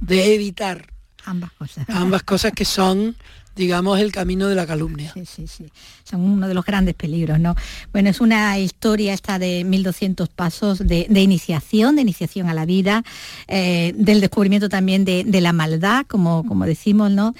[0.00, 0.92] de evitar
[1.24, 1.88] ambas cosas.
[1.88, 3.16] Ambas cosas que son
[3.54, 5.12] digamos, el camino de la calumnia.
[5.12, 5.66] Sí, sí, sí.
[6.04, 7.54] Son uno de los grandes peligros, ¿no?
[7.92, 13.02] Bueno, es una historia esta de 1200 pasos de, iniciación, de iniciación a la vida,
[13.48, 17.34] eh, del descubrimiento también de, la maldad, como, como decimos, ¿no?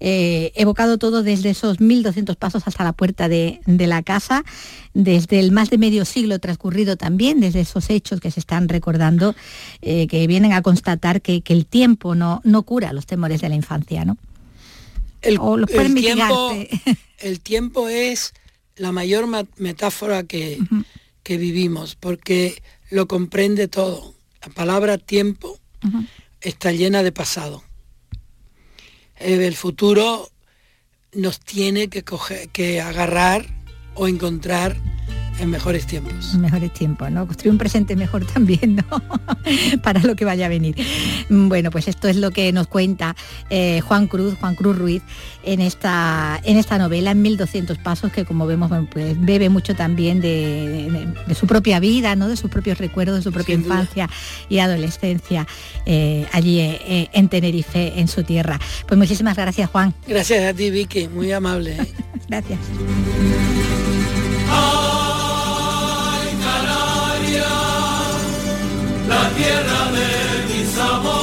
[0.00, 4.44] Eh, evocado todo desde esos 1200 pasos hasta la puerta de, la casa,
[4.92, 9.34] desde el más de medio siglo transcurrido también, desde esos hechos que se están recordando,
[9.82, 13.54] eh, que vienen a constatar que, el tiempo no, no cura los temores de la
[13.54, 14.16] infancia, ¿no?
[15.22, 15.38] El,
[15.94, 16.52] tiempo,
[17.18, 18.34] el tiempo es
[18.76, 19.26] la mayor
[19.56, 20.58] metáfora que,
[21.26, 24.14] vivimos, porque lo comprende todo.
[24.42, 25.58] La palabra tiempo
[26.40, 27.62] está llena de pasado.
[29.24, 30.28] Eh, el futuro
[31.14, 32.04] nos tiene que,
[32.52, 33.46] que agarrar
[33.94, 34.76] o encontrar
[35.38, 36.34] en mejores tiempos.
[36.34, 37.26] En mejores tiempos, ¿no?
[37.26, 39.02] Construir un presente mejor también, ¿no?
[39.82, 40.76] Para lo que vaya a venir.
[41.28, 43.16] Bueno, pues esto es lo que nos cuenta
[43.50, 45.02] eh, Juan Cruz, Juan Cruz Ruiz,
[45.42, 50.20] en esta, en esta novela, en 1200 pasos, que como vemos, pues bebe mucho también
[50.20, 52.28] de, su propia vida, ¿no?
[52.28, 54.08] De sus propios recuerdos, de su propia infancia
[54.48, 55.46] y adolescencia
[55.86, 58.60] eh, allí eh, en Tenerife, en su tierra.
[58.86, 59.94] Pues muchísimas gracias, Juan.
[60.06, 61.76] Gracias a ti, Vicky, muy amable.
[62.28, 62.58] gracias.
[69.14, 70.08] La tierra de
[70.50, 71.14] mis amores.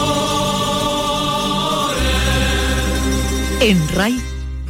[3.62, 4.21] En RAI,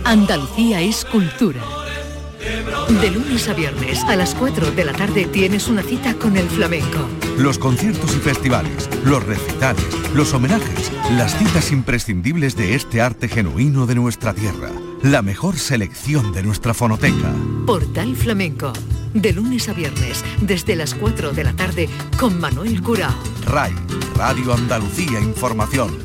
[0.04, 1.62] Andalucía es cultura.
[3.02, 6.48] De lunes a viernes a las 4 de la tarde tienes una cita con el
[6.50, 7.08] flamenco.
[7.38, 13.86] Los conciertos y festivales, los recitales, los homenajes, las citas imprescindibles de este arte genuino
[13.86, 14.72] de nuestra tierra.
[15.04, 17.32] La mejor selección de nuestra fonoteca.
[17.66, 18.74] Portal Flamenco.
[19.14, 23.14] De lunes a viernes, desde las 4 de la tarde, con Manuel Curao.
[23.46, 23.74] RAI,
[24.16, 25.98] Radio Andalucía Información.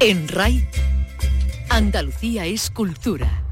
[0.00, 0.68] En RAI,
[1.70, 3.45] Andalucía es cultura.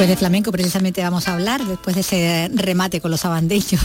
[0.00, 3.82] Pues de flamenco precisamente vamos a hablar después de ese remate con los abandellos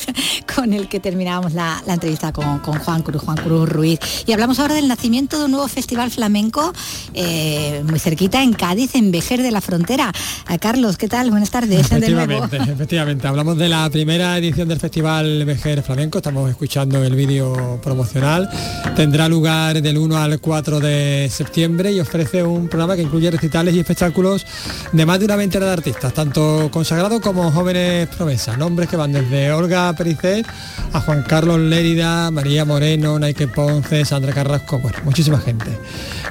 [0.56, 4.00] con el que terminábamos la, entrevista con, Juan Cruz, Juan Cruz Ruiz.
[4.24, 6.72] Y hablamos ahora del nacimiento de un nuevo festival flamenco
[7.12, 10.10] eh, muy cerquita en Cádiz, en Vejer de la Frontera.
[10.46, 11.30] A Carlos, ¿qué tal?
[11.30, 11.80] Buenas tardes.
[11.80, 13.28] Efectivamente, efectivamente.
[13.28, 16.16] Hablamos de la primera edición del Festival Vejer Flamenco.
[16.16, 18.48] Estamos escuchando el vídeo promocional.
[18.96, 23.74] Tendrá lugar del 1 al 4 de septiembre y ofrece un programa que incluye recitales
[23.74, 24.46] y espectáculos
[24.92, 29.12] de más de una venta de artistas, tanto consagrados como jóvenes promesas, nombres que van
[29.12, 30.46] desde Olga Pericet
[30.92, 35.66] a Juan Carlos Lérida, María Moreno, Nike Ponce, Sandra Carrasco, bueno, muchísima gente.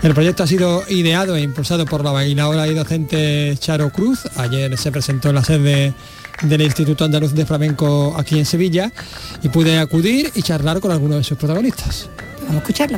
[0.02, 4.28] El proyecto ha sido ideado e impulsado por la bailadora y docente Charo Cruz.
[4.38, 5.94] Ayer se presentó en la sede
[6.44, 8.92] del Instituto Andaluz de Flamenco aquí en Sevilla
[9.42, 12.10] y pude acudir y charlar con algunos de sus protagonistas.
[12.42, 12.98] Vamos a escucharlo.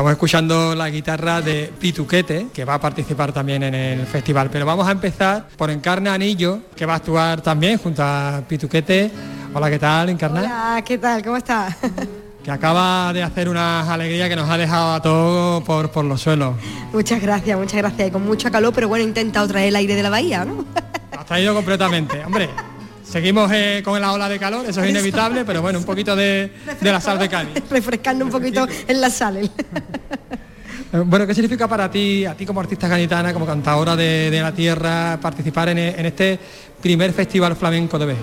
[0.00, 4.48] Estamos escuchando la guitarra de Pituquete, que va a participar también en el festival.
[4.50, 9.10] Pero vamos a empezar por Encarne Anillo, que va a actuar también junto a Pituquete.
[9.52, 10.40] Hola, ¿qué tal, Encarna?
[10.40, 11.22] Hola, ¿qué tal?
[11.22, 11.76] ¿Cómo estás?
[12.42, 16.22] que acaba de hacer una alegría que nos ha dejado a todos por, por los
[16.22, 16.54] suelos.
[16.94, 18.08] Muchas gracias, muchas gracias.
[18.08, 20.64] Y con mucha calor, pero bueno, he intentado traer el aire de la bahía, ¿no?
[21.12, 22.24] Has traído completamente.
[22.24, 22.48] Hombre,
[23.10, 26.52] Seguimos eh, con la ola de calor, eso es inevitable, pero bueno, un poquito de,
[26.80, 27.68] la sal de Cádiz.
[27.68, 29.50] Refrescando un poquito en la sal.
[30.92, 34.50] Eh, bueno, ¿qué significa para ti, a ti como artista ganitana, como cantadora de, la
[34.50, 36.36] tierra, participar en, este
[36.82, 38.20] primer festival flamenco de Veje?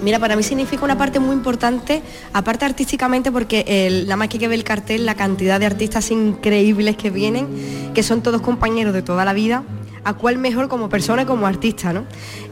[0.00, 2.00] Mira, para mí significa una parte muy importante,
[2.32, 6.96] aparte artísticamente, porque el, nada más que ve el cartel, la cantidad de artistas increíbles
[6.96, 7.48] que vienen,
[7.94, 9.64] que son todos compañeros de toda la vida,
[10.04, 12.04] a cuál mejor como persona y como artista, ¿no?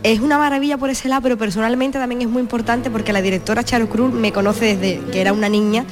[0.02, 3.64] Es una maravilla por ese lado, pero personalmente también es muy importante porque la directora
[3.64, 5.84] Charo Cruz me conoce desde que era una niña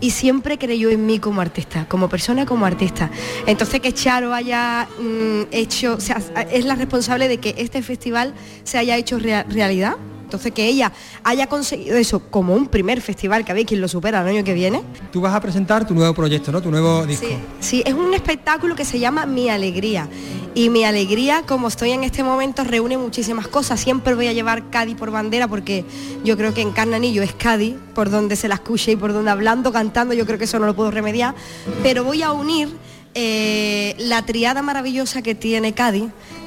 [0.00, 3.10] y siempre creyó en mí como artista, como persona, como artista.
[3.46, 8.34] Entonces que Charo haya mm, hecho, o sea, es la responsable de que este festival
[8.64, 9.96] se haya hecho realidad
[10.34, 10.92] entonces que ella
[11.22, 14.44] haya conseguido eso como un primer festival, que a ver quién lo supera el año
[14.44, 14.82] que viene.
[15.12, 16.60] Tú vas a presentar tu nuevo proyecto, ¿no?
[16.60, 17.26] Tu nuevo disco.
[17.26, 20.08] Sí, sí, es un espectáculo que se llama Mi Alegría.
[20.56, 23.80] Y mi alegría, como estoy en este momento, reúne muchísimas cosas.
[23.80, 25.84] Siempre voy a llevar Cádiz por bandera porque
[26.24, 29.32] yo creo que en Carnanillo es Cádiz, por donde se la escuche y por donde
[29.32, 31.34] hablando, cantando, yo creo que eso no lo puedo remediar.
[31.82, 32.68] Pero voy a unir
[33.14, 36.04] eh, la triada maravillosa que tiene Cádiz,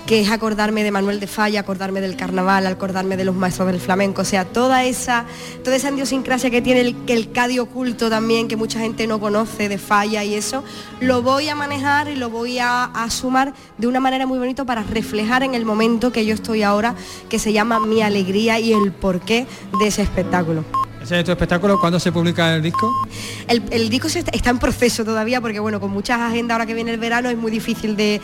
[0.08, 3.82] que es acordarme de Manuel de Falla, acordarme del carnaval, acordarme de los maestros del
[3.82, 5.26] flamenco, o sea, toda esa,
[5.66, 9.68] toda esa idiosincrasia que tiene el, el Cádiz oculto también, que mucha gente no conoce
[9.68, 10.64] de Falla y eso,
[11.02, 14.64] lo voy a manejar y lo voy a, a sumar de una manera muy bonita
[14.64, 16.96] para reflejar en el momento que yo estoy ahora,
[17.28, 19.46] que se llama mi alegría y el porqué
[19.78, 20.87] de ese espectáculo.
[21.08, 21.80] ¿Ese es tu espectáculo?
[21.80, 22.94] ¿Cuándo se publica el disco?
[23.48, 27.00] El, disco está, en proceso todavía porque bueno, con muchas agendas ahora que viene el
[27.00, 28.20] verano es muy difícil de,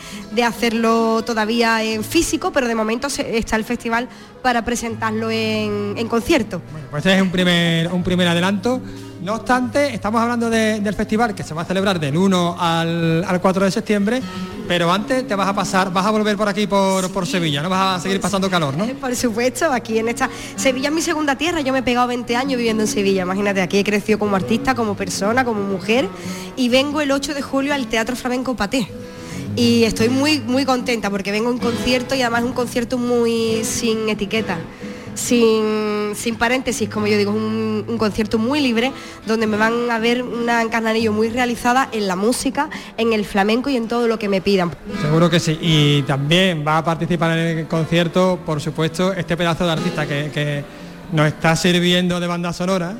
[0.46, 4.06] hacerlo todavía en físico, pero de momento está el festival
[4.42, 6.60] para presentarlo en, concierto.
[6.72, 8.82] Bueno, pues este es un primer, un primer adelanto.
[9.24, 13.40] No obstante, estamos hablando del festival que se va a celebrar del 1 al, al
[13.40, 14.22] 4 de septiembre
[14.66, 17.68] pero antes te vas a pasar, vas a volver por aquí por, por Sevilla, ¿no?
[17.68, 18.86] Vas a seguir pasando calor, ¿no?
[19.00, 20.30] Por supuesto, aquí en esta...
[20.56, 23.60] Sevilla es mi segunda tierra, yo me he pegado 20 años viviendo en Sevilla, imagínate,
[23.60, 26.08] aquí he crecido como artista, como persona, como mujer,
[26.56, 28.88] y vengo el 8 de julio al Teatro Flamenco Paté.
[29.56, 33.62] Y estoy muy muy contenta porque vengo a un concierto y además un concierto muy
[33.64, 34.58] sin etiqueta
[35.14, 38.92] sin, paréntesis, como yo digo, es un, concierto muy libre,
[39.26, 43.70] donde me van a ver una encarnadillo muy realizada en la música, en el flamenco
[43.70, 44.72] y en todo lo que me pidan.
[45.00, 45.58] Seguro que sí.
[45.60, 50.64] Y también va a participar en el concierto, por supuesto, este pedazo de artista que,
[51.12, 52.94] nos está sirviendo de banda sonora,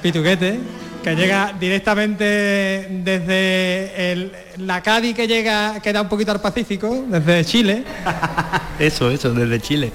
[0.00, 0.60] Pituquete,
[1.02, 7.44] que llega directamente desde la Cádiz que llega, que da un poquito al Pacífico, desde
[7.44, 7.84] Chile.
[8.78, 9.92] eso, eso, desde Chile.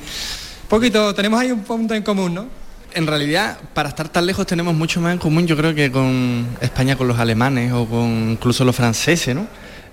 [0.70, 2.46] Poquito, tenemos ahí un punto en común, ¿no?
[2.94, 6.46] En realidad, para estar tan lejos tenemos mucho más en común, yo creo que con
[6.62, 9.48] España, con los alemanes o con incluso los franceses, ¿no?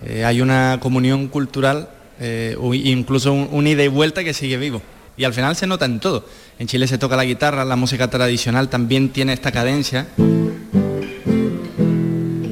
[0.05, 1.89] Eh, hay una comunión cultural,
[2.21, 4.83] eh, incluso un, ida y vuelta que sigue vivo.
[5.17, 6.27] Y al final se nota en todo.
[6.59, 10.09] En Chile se toca la guitarra, la música tradicional también tiene esta cadencia.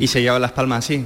[0.00, 1.04] Y se lleva las palmas así,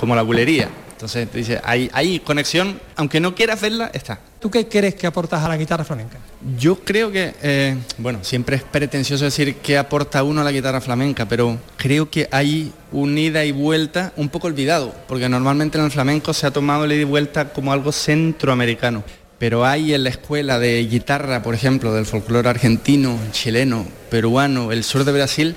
[0.00, 0.70] como la bulería.
[0.92, 4.20] Entonces, dice, hay, hay conexión, aunque no quieras verla, está.
[4.44, 6.18] ¿Tú qué crees que aportas a la guitarra flamenca?
[6.58, 10.82] Yo creo que, eh, bueno, siempre es pretencioso decir qué aporta uno a la guitarra
[10.82, 15.84] flamenca, pero creo que hay un ida y vuelta un poco olvidado, porque normalmente en
[15.86, 19.02] el flamenco se ha tomado el ida y vuelta como algo centroamericano.
[19.38, 24.84] Pero hay en la escuela de guitarra, por ejemplo, del folclore argentino, chileno, peruano, el
[24.84, 25.56] sur de Brasil,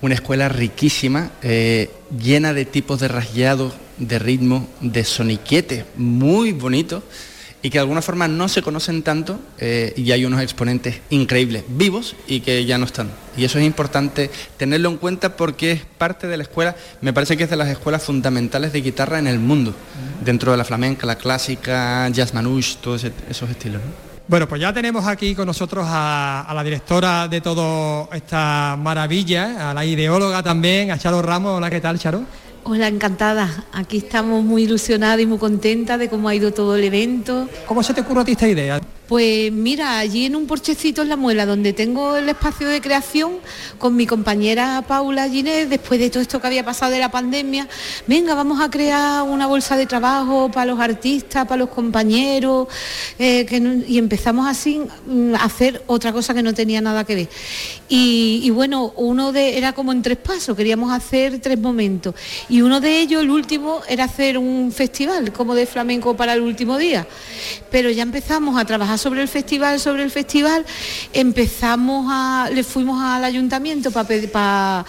[0.00, 7.02] una escuela riquísima, eh, llena de tipos de rasgueados, de ritmo, de soniquete, muy bonito
[7.62, 11.64] y que de alguna forma no se conocen tanto eh, y hay unos exponentes increíbles,
[11.68, 13.10] vivos y que ya no están.
[13.36, 17.36] Y eso es importante tenerlo en cuenta porque es parte de la escuela, me parece
[17.36, 19.74] que es de las escuelas fundamentales de guitarra en el mundo,
[20.24, 23.80] dentro de la flamenca, la clásica, jazz manouche, todos esos estilos.
[24.28, 29.74] Bueno, pues ya tenemos aquí con nosotros a, la directora de toda esta maravilla, a
[29.74, 31.58] la ideóloga también, a Charo Ramos.
[31.58, 32.22] Hola, ¿qué tal, Charo?
[32.64, 33.64] Hola, encantada.
[33.72, 37.48] Aquí estamos muy ilusionadas y muy contentas de cómo ha ido todo el evento.
[37.66, 38.80] ¿Cómo se te ocurrió a ti esta idea?
[39.08, 43.32] Pues mira, allí en un porchecito en la muela, donde tengo el espacio de creación,
[43.76, 47.68] con mi compañera Paula Ginés, después de todo esto que había pasado de la pandemia,
[48.06, 52.68] venga, vamos a crear una bolsa de trabajo para los artistas, para los compañeros,
[53.18, 57.28] eh, y empezamos así mm, a hacer otra cosa que no tenía nada que ver.
[57.94, 62.14] Y, bueno, uno de era como en tres pasos, queríamos hacer tres momentos.
[62.48, 66.40] Y uno de ellos, el último, era hacer un festival como de flamenco para el
[66.40, 67.06] último día.
[67.70, 70.64] Pero ya empezamos a trabajar sobre el festival, sobre el festival,
[71.12, 74.84] empezamos a, le fuimos al ayuntamiento para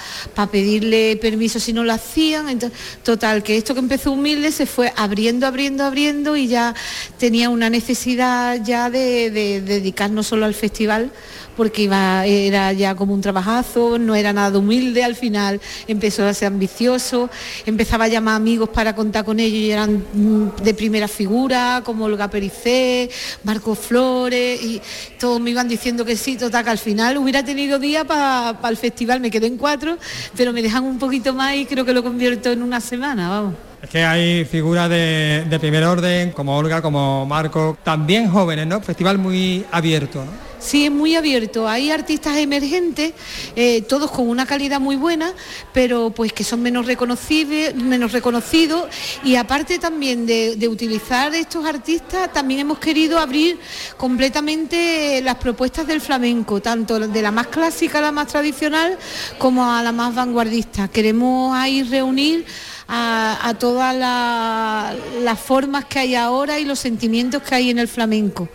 [0.51, 2.49] pedirle permiso si no lo hacían.
[2.49, 6.73] Entonces, total, que esto que empezó humilde se fue abriendo, abriendo, abriendo y ya
[7.17, 11.11] tenía una necesidad ya de, de dedicarnos solo al festival
[11.55, 16.47] porque era ya como un trabajazo, no era nada humilde, al final empezó a ser
[16.47, 17.29] ambicioso,
[17.65, 22.05] empezaba a llamar amigos para contar con ellos y eran mm, de primera figura, como
[22.05, 23.09] Olga Pericé,
[23.43, 24.81] Marco Flores, y
[25.19, 28.77] todos me iban diciendo que sí, total, que al final hubiera tenido día para el
[28.77, 29.97] festival, me quedé en cuatro,
[30.35, 33.72] pero me dejan un poquito más y creo que lo convierto en una semana, vamos.
[33.83, 38.79] Es que hay figuras de, primer orden, como Olga, como Marco, también jóvenes, ¿no?
[38.79, 40.31] Festival muy abierto, ¿no?
[40.57, 41.67] Sí, es muy abierto.
[41.67, 43.11] Hay artistas emergentes,
[43.57, 45.33] eh, todos con una calidad muy buena,
[45.73, 48.85] pero pues que son menos reconocibles, menos reconocidos.
[49.25, 53.59] Y aparte también de, de utilizar estos artistas, también hemos querido abrir
[53.97, 58.97] completamente las propuestas del flamenco, tanto de la más clásica a la más tradicional,
[59.37, 60.87] como a la más vanguardista.
[60.87, 62.45] Queremos ahí reunir
[62.87, 67.87] a, todas la- las formas que hay ahora y los sentimientos que hay en el
[67.87, 68.49] flamenco.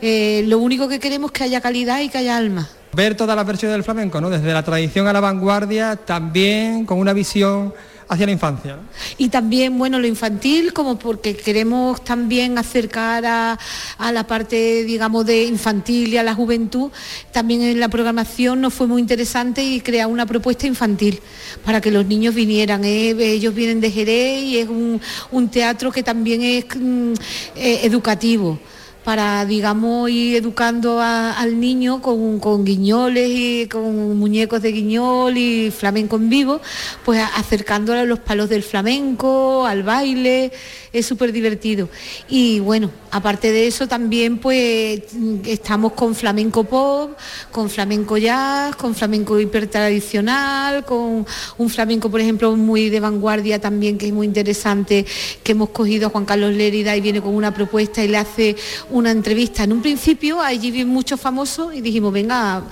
[0.00, 2.68] Eh, lo único que queremos es que haya calidad y que haya alma.
[2.92, 4.30] Ver todas las versiones del flamenco, ¿no?
[4.30, 7.74] Desde la tradición a la vanguardia, también con una visión
[8.08, 8.78] hacia la infancia.
[9.18, 13.58] Y también, bueno, lo infantil, como porque queremos también acercar a,
[13.98, 16.90] a la parte, digamos, de infantil y a la juventud,
[17.32, 21.20] también en la programación nos fue muy interesante y crear una propuesta infantil
[21.64, 22.84] para que los niños vinieran.
[22.84, 23.14] ¿eh?
[23.18, 25.00] Ellos vienen de Jerez y es un,
[25.30, 27.12] un teatro que también es mm,
[27.56, 28.58] eh, educativo
[29.06, 35.70] para, digamos, ir educando al niño con, con guiñoles y con muñecos de guiñol y
[35.70, 36.60] flamenco en vivo,
[37.04, 40.50] pues acercándole a los palos del flamenco, al baile,
[40.98, 41.88] es súper divertido.
[42.28, 45.02] Y bueno, aparte de eso también pues
[45.44, 47.16] estamos con flamenco pop,
[47.50, 51.26] con flamenco jazz, con flamenco hipertradicional, con
[51.58, 55.04] un flamenco, por ejemplo, muy de vanguardia también, que es muy interesante,
[55.42, 58.56] que hemos cogido a Juan Carlos Lérida y viene con una propuesta y le hace
[58.90, 59.64] una entrevista.
[59.64, 62.64] En un principio allí vienen muchos famosos y dijimos, venga,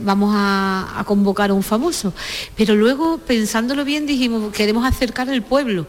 [0.00, 2.12] vamos a, a convocar a un famoso.
[2.56, 5.86] Pero luego, pensándolo bien, dijimos, queremos acercar el pueblo.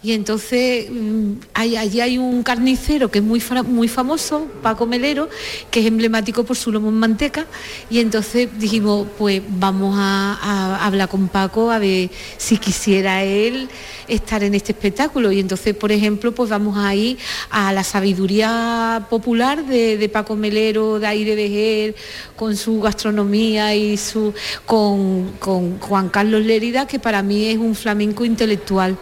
[0.00, 5.28] Y entonces mm, allí hay un carnicero que es muy, muy famoso, Paco Melero,
[5.72, 7.46] que es emblemático por su lomo en manteca.
[7.90, 13.68] Y entonces dijimos, pues vamos a, hablar con Paco a ver si quisiera él
[14.06, 15.32] estar en este espectáculo.
[15.32, 17.18] Y entonces, por ejemplo, pues vamos a ir
[17.50, 21.96] a la sabiduría popular de, de Paco Melero, de Aire Vejer,
[22.36, 24.32] con su gastronomía y su
[24.64, 28.96] con, con Juan Carlos Lérida, que para mí es un flamenco intelectual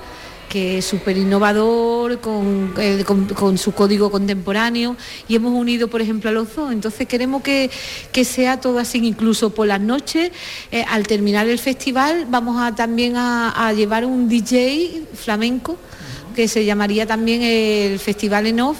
[0.48, 4.96] que es súper innovador, con, eh, con- con su código contemporáneo
[5.28, 6.72] y hemos unido, por ejemplo, a los dos.
[6.72, 7.70] Entonces queremos que,
[8.12, 10.30] que sea todo así, incluso por las noches,
[10.70, 15.76] eh, al terminar el festival, vamos a también a, a llevar un DJ flamenco
[16.34, 18.76] que se llamaría también el Festival en Off,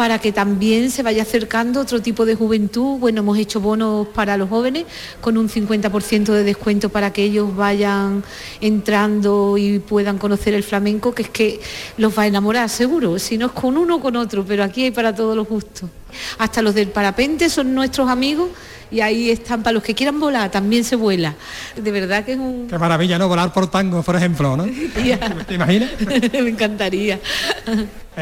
[0.00, 2.98] para que también se vaya acercando otro tipo de juventud.
[2.98, 4.86] Bueno, hemos hecho bonos para los jóvenes
[5.20, 8.24] con un 50% de descuento para que ellos vayan
[8.62, 11.60] entrando y puedan conocer el flamenco, que es que
[11.98, 14.84] los va a enamorar seguro, si no es con uno o con otro, pero aquí
[14.84, 15.90] hay para todos los gustos.
[16.38, 18.48] Hasta los del parapente son nuestros amigos
[18.90, 21.34] y ahí están, para los que quieran volar, también se vuela.
[21.76, 22.68] De verdad que es un...
[22.68, 23.28] Qué maravilla, ¿no?
[23.28, 24.64] Volar por tango, por ejemplo, ¿no?
[25.46, 25.90] ¿Te imaginas?
[26.32, 27.20] Me encantaría.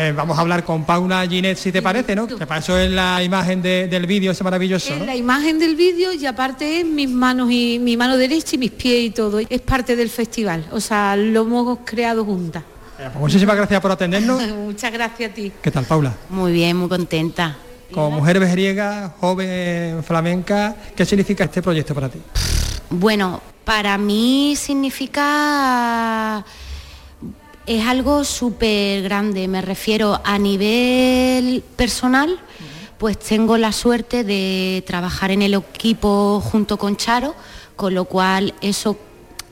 [0.01, 2.29] Eh, vamos a hablar con Paula Ginet, si te parece, ¿no?
[2.29, 5.05] Que para eso es la imagen de- del vídeo ese maravilloso, Es ¿no?
[5.07, 8.71] la imagen del vídeo y aparte es mis manos y mi mano derecha y mis
[8.71, 9.41] pies y todo.
[9.41, 12.63] Es parte del festival, o sea, lo hemos creado juntas.
[12.97, 14.41] Eh, pues muchísimas gracias por atendernos.
[14.67, 15.51] Muchas gracias a ti.
[15.61, 16.13] ¿Qué tal, Paula?
[16.31, 17.57] Muy bien, muy contenta.
[17.93, 22.21] Como mujer vejeriega, joven flamenca, ¿qué significa este proyecto para ti?
[22.91, 26.45] Bueno, para mí significa
[27.69, 32.41] es algo súper grande, me refiero a nivel personal,
[32.97, 37.35] pues tengo la suerte de trabajar en el equipo junto con Charo,
[37.77, 38.97] con lo cual eso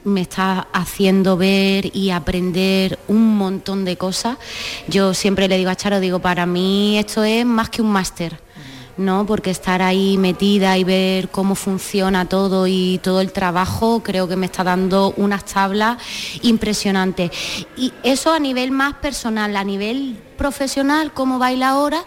[0.05, 4.39] me está haciendo ver y aprender un montón de cosas.
[4.89, 8.46] Yo siempre le digo a Charo, digo, para mí esto es más que un máster.
[8.97, 9.27] ¿No?
[9.27, 14.37] Porque estar ahí metida y ver cómo funciona todo y todo el trabajo, creo que
[14.37, 15.99] me está dando unas tablas
[16.43, 17.31] impresionantes.
[17.77, 22.05] Y eso a nivel más personal, a nivel profesional, como baila ahora,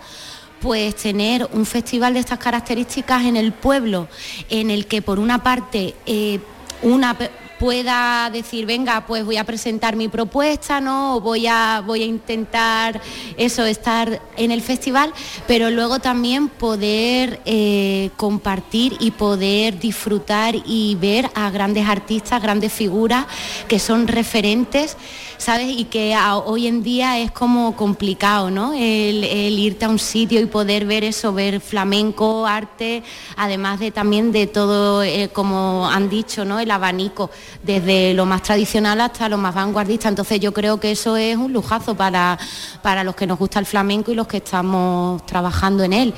[0.61, 4.07] pues tener un festival de estas características en el pueblo,
[4.49, 6.39] en el que por una parte eh,
[6.81, 7.15] una
[7.59, 11.17] pueda decir, venga, pues voy a presentar mi propuesta, ¿no?
[11.17, 13.01] O voy a, voy a intentar
[13.37, 15.13] eso, estar en el festival,
[15.45, 22.71] pero luego también poder eh, compartir y poder disfrutar y ver a grandes artistas, grandes
[22.71, 23.25] figuras
[23.67, 24.95] que son referentes,
[25.37, 25.67] ¿sabes?
[25.77, 28.73] Y que hoy en día es como complicado, ¿no?
[28.73, 33.03] El, el irte a un sitio y poder ver eso, ver flamenco, arte,
[33.35, 36.59] además de también de todo, eh, como han dicho, ¿no?
[36.59, 37.29] El abanico,
[37.63, 40.09] desde lo más tradicional hasta lo más vanguardista.
[40.09, 42.37] Entonces yo creo que eso es un lujazo para,
[42.81, 46.13] para los que nos gusta el flamenco y los que estamos trabajando en él.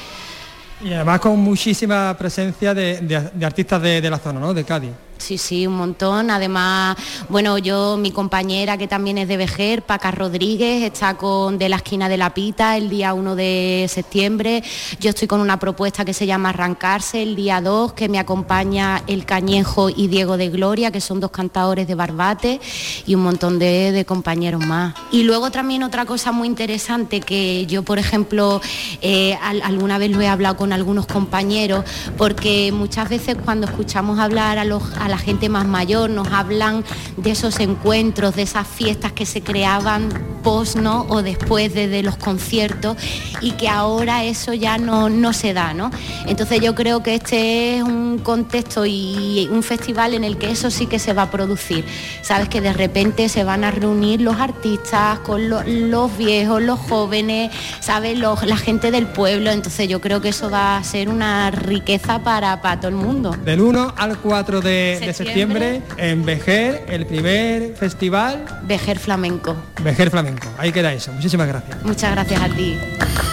[0.83, 4.53] Y además con muchísima presencia de, de- artistas de la zona, ¿no?
[4.53, 4.91] De Cádiz.
[5.21, 6.31] Sí, sí, un montón.
[6.31, 6.97] Además,
[7.29, 11.75] bueno, yo, mi compañera que también es de Vejer, Paca Rodríguez, está con De la
[11.75, 14.63] esquina de la Pita el día 1 de septiembre.
[14.99, 19.03] Yo estoy con una propuesta que se llama Arrancarse el día 2, que me acompaña
[19.05, 22.59] El Cañejo y Diego de Gloria, que son dos cantadores de Barbate,
[23.05, 24.95] y un montón de, compañeros más.
[25.11, 28.59] Y luego también otra cosa muy interesante que yo, por ejemplo,
[29.03, 31.85] eh, al- alguna vez lo he hablado con algunos compañeros,
[32.17, 36.83] porque muchas veces cuando escuchamos hablar a, los- la gente más mayor, nos hablan
[37.17, 40.09] de esos encuentros, de esas fiestas que se creaban
[40.41, 40.71] post
[41.09, 42.97] o después de, los conciertos
[43.41, 45.73] y que ahora eso ya no, no se da.
[45.73, 45.91] ¿no?
[46.25, 50.71] Entonces yo creo que este es un contexto y un festival en el que eso
[50.71, 51.85] sí que se va a producir.
[52.23, 56.79] Sabes que de repente se van a reunir los artistas con lo- los viejos, los
[56.79, 57.51] jóvenes,
[57.81, 58.17] ¿sabes?
[58.17, 59.51] Los- la gente del pueblo.
[59.51, 63.35] Entonces yo creo que eso va a ser una riqueza para, para todo el mundo.
[63.43, 65.81] Del 1 al 4 de, de Septiembre.
[65.97, 69.55] en Vejer, el primer festival Vejer Flamenco.
[69.83, 70.47] Vejer Flamenco.
[70.57, 71.11] Ahí queda eso.
[71.13, 71.77] Muchísimas gracias.
[71.83, 72.77] Muchas gracias a ti.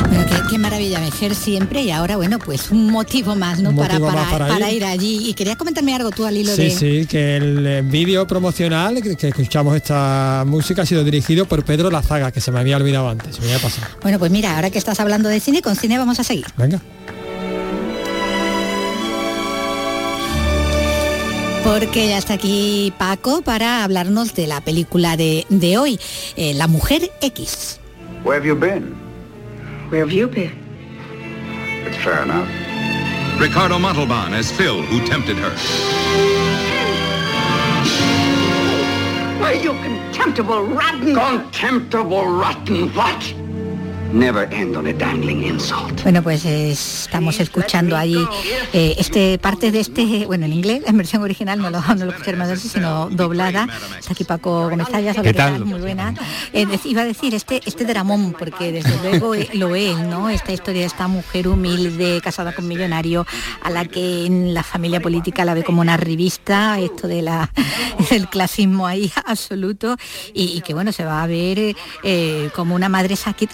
[0.09, 3.71] Bueno, qué, qué maravilla, Vejer siempre y ahora, bueno, pues un motivo más, ¿no?
[3.71, 4.85] Un para, motivo para, más para para ir.
[4.85, 5.29] allí.
[5.29, 6.71] Y querías comentarme algo tú al hilo Sí, de...
[6.71, 11.91] sí, que el vídeo promocional que, que escuchamos esta música ha sido dirigido por Pedro
[11.91, 13.87] Lazaga, que se me había olvidado antes, se me había pasado.
[14.03, 16.47] Bueno, pues mira, ahora que estás hablando de cine, con cine vamos a seguir.
[16.57, 16.81] Venga.
[21.69, 26.01] Porque ya está aquí Paco para hablarnos de la película de, de hoy,
[26.35, 27.79] eh, La Mujer X.
[28.25, 28.97] Where have you been?
[29.91, 30.51] Where have you been?
[31.87, 32.49] It's fair enough.
[33.39, 35.53] Ricardo Montalban as Phil, who tempted her.
[39.39, 41.15] Why, you contemptible rotten...
[41.15, 43.38] Contemptible rotten what?
[46.03, 48.17] Bueno, pues eh, estamos escuchando ahí
[48.73, 52.13] eh, este parte de este, bueno, en inglés, en versión original, no lo, no lo
[52.57, 53.69] sino doblada.
[53.99, 55.65] Está aquí Paco Gómez hola, ¿Qué tal?
[55.67, 56.15] Muy buena.
[56.55, 60.31] Eh, iba a decir este este dramón, porque desde luego eh, lo es, ¿no?
[60.31, 63.27] Esta historia de esta mujer humilde, casada con millonario,
[63.63, 67.51] a la que en la familia política la ve como una revista, esto de la
[68.11, 69.97] del clasismo ahí absoluto,
[70.33, 71.77] y, y que bueno, se va a ver
[72.55, 73.49] como una madre saqui-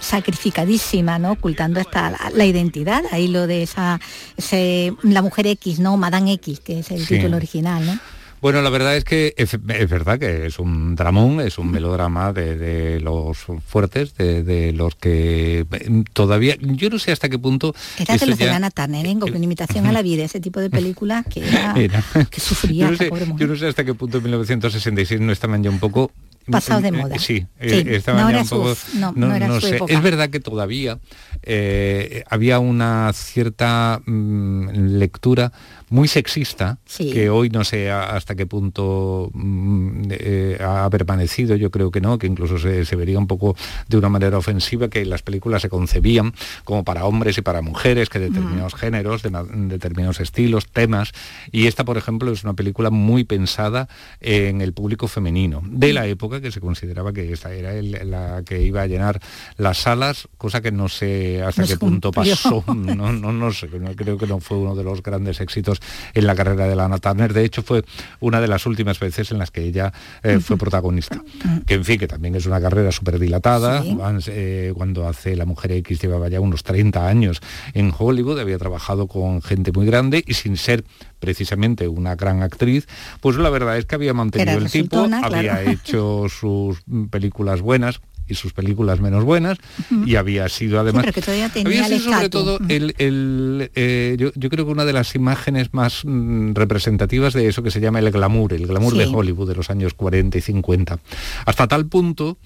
[1.19, 1.31] ¿no?
[1.33, 3.99] Ocultando hasta la, la identidad, ahí lo de esa,
[4.37, 5.97] ese- la mujer X, ¿no?
[5.97, 7.15] Madame X, que es el Sí.
[7.15, 7.99] título original, ¿no?
[8.41, 12.31] Bueno, la verdad es que es, es verdad que es un dramón, es un melodrama
[12.31, 17.39] de, de los fuertes, de, de los que eh, todavía, yo no sé hasta qué
[17.39, 17.73] punto...
[17.97, 19.15] Era de los de ya- Lana Turner, ¿eh?
[19.19, 22.03] con imitación a la vida, ese tipo de películas que era, Era.
[22.29, 23.47] que sufría yo, no esta sé, pobre mujer.
[23.47, 26.11] yo no sé hasta qué punto en 1966 no estaban ya un poco
[26.51, 27.17] Pasados de eh, moda.
[27.19, 28.75] Sí, Sí, eh, estaban no ya era un poco.
[28.75, 29.75] su- no, no era su sé.
[29.77, 29.93] época.
[29.93, 30.99] Es verdad que todavía
[31.43, 35.51] eh, había una cierta mm, lectura
[35.89, 37.11] muy sexista Sí.
[37.11, 41.55] que hoy no sé hasta qué punto mm, eh, ha permanecido.
[41.55, 43.55] Yo creo que no, que incluso se, se vería un poco
[43.87, 46.33] de una manera ofensiva que las películas se concebían
[46.63, 51.11] como para hombres y para mujeres, que determinados géneros, de na- determinados estilos, temas.
[51.51, 53.87] Y esta, por ejemplo, es una película muy pensada
[54.21, 58.43] en el público femenino de la época que se consideraba que esta era el- la
[58.45, 59.19] que iba a llenar
[59.57, 62.63] las salas, cosa que no sé hasta qué punto pasó.
[62.95, 65.74] No, no, no sé, no- creo que no fue uno de los grandes éxitos
[66.13, 67.33] en la carrera de Lana Turner.
[67.33, 67.83] De hecho, fue
[68.19, 71.21] una de las últimas veces en las que ella eh, fue protagonista.
[71.65, 73.81] Que en fin, que también es una carrera súper dilatada.
[73.81, 73.97] Sí.
[74.27, 77.41] Eh, cuando hace La Mujer X llevaba ya unos 30 años
[77.73, 80.83] en Hollywood, había trabajado con gente muy grande y sin ser
[81.19, 82.87] precisamente una gran actriz,
[83.21, 85.71] pues la verdad es que había mantenido el tipo, había claro.
[85.71, 89.57] hecho sus mm, películas buenas y sus películas menos buenas
[90.05, 93.71] y había sido además pero que todavía tenía había el sido sobre todo el, el,
[93.75, 97.71] eh, yo, yo creo que una de las imágenes más mm, representativas de eso que
[97.71, 98.99] se llama el glamour, el glamour Sí.
[98.99, 100.99] de Hollywood de los años 40 y 50.
[101.45, 102.37] Hasta tal punto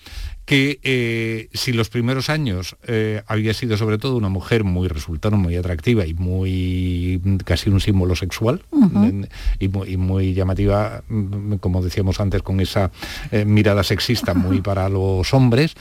[0.50, 5.38] que eh, si los primeros años eh, había sido sobre todo una mujer muy resultona,
[5.38, 9.28] muy atractiva y muy casi un símbolo sexual muy,
[9.60, 12.90] y muy llamativa, mm, como decíamos antes, con esa
[13.30, 15.76] eh, mirada sexista muy para los hombres.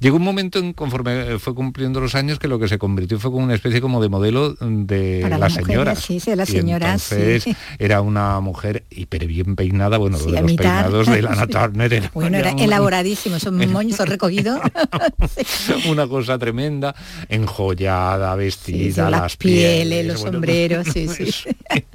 [0.00, 3.18] Llegó un momento en conforme eh, fue cumpliendo los años que lo que se convirtió
[3.18, 5.98] fue como una especie como de modelo de Para las las mujeres, señoras.
[6.04, 7.14] sí, sí, las Y señoras, sí.
[7.16, 10.84] entonces era una mujer hiper bien peinada, bueno, lo Sí, de los mitad.
[10.84, 11.46] peinados de Lana.
[11.48, 14.60] Turner era Bueno, era una- elaboradísimo, esos moños recogidos.
[15.88, 16.94] una cosa tremenda,
[17.28, 21.32] enjollada, vestida, las las pieles, los bueno, sombreros, sí, sí.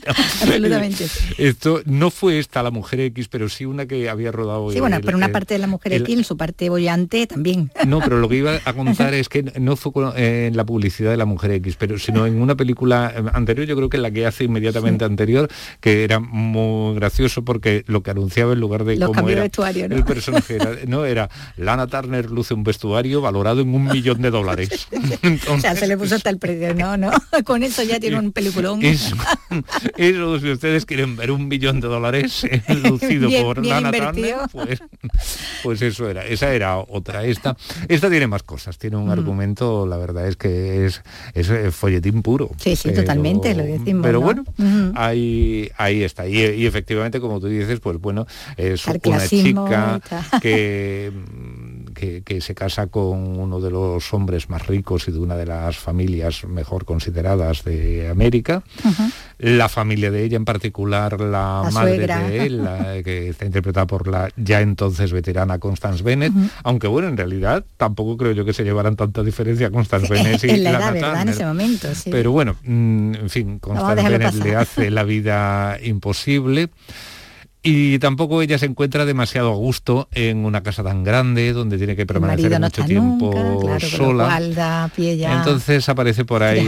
[0.06, 1.06] Absolutamente.
[1.38, 4.72] Esto no fue esta la mujer X, pero sí una que había rodado.
[4.72, 7.72] Sí, bueno, pero una parte de la mujer el- X, en su parte bollante, también.
[7.88, 11.12] No, pero lo que iba a contar es que no fue eh, en la publicidad
[11.12, 14.12] de la Mujer X, pero sino en una película eh, anterior, yo creo que la
[14.12, 19.00] que hace inmediatamente anterior, que era muy gracioso porque lo que anunciaba en lugar de
[19.00, 19.96] cómo era vestuario, ¿no?
[19.96, 24.32] el personaje, era, no era Lana Turner luce un vestuario valorado en un millón de
[24.32, 24.88] dólares.
[25.50, 27.12] o sea, se le puso hasta el precio, no, no,
[27.46, 28.84] con eso ya tiene un peliculón.
[28.84, 29.16] Eso,
[29.98, 32.46] eso si ustedes quieren ver un millón de dólares
[32.84, 34.80] lucido por Lana Turner, pues,
[35.64, 37.24] pues eso era, esa era otra.
[37.26, 37.56] Esta,
[37.88, 41.02] esta tiene más cosas, tiene un argumento, la verdad es que es,
[41.34, 42.50] es eh, folletín puro.
[42.58, 44.04] Sí, sí, totalmente, lo decimos.
[44.04, 44.44] Pero bueno,
[44.96, 46.28] ahí, ahí está.
[46.28, 48.26] Y, efectivamente, como tú dices, pues bueno,
[48.58, 50.00] es una chica
[50.42, 51.12] que,
[51.94, 55.78] que, se casa con uno de los hombres más ricos y de una de las
[55.78, 58.64] familias mejor consideradas de América.
[59.38, 62.68] La familia de ella, en particular la, madre de él,
[63.04, 66.34] que está interpretada por la ya entonces veterana Constance Bennett,
[66.64, 70.50] aunque bueno, en realidad tampoco creo yo que se llevaran tanta diferencia Constance Bennett y
[70.50, 71.22] en la, edad.
[71.22, 76.70] En ese momento, Pero bueno, mm, en fin, Constance Bennett le hace la vida imposible.
[77.66, 81.96] Y tampoco ella se encuentra demasiado a gusto en una casa tan grande donde tiene
[81.96, 83.34] que permanecer mucho tiempo
[83.80, 84.90] sola.
[84.98, 86.68] Entonces aparece por ahí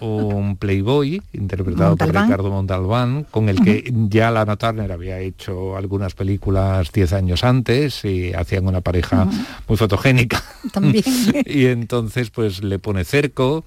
[0.00, 6.14] un, playboy interpretado por Ricardo Montalbán, con el que ya Lana Turner había hecho algunas
[6.14, 9.28] películas 10 años antes y hacían una pareja
[9.68, 10.42] muy fotogénica.
[10.72, 11.04] También.
[11.46, 13.64] y entonces pues le pone cerco.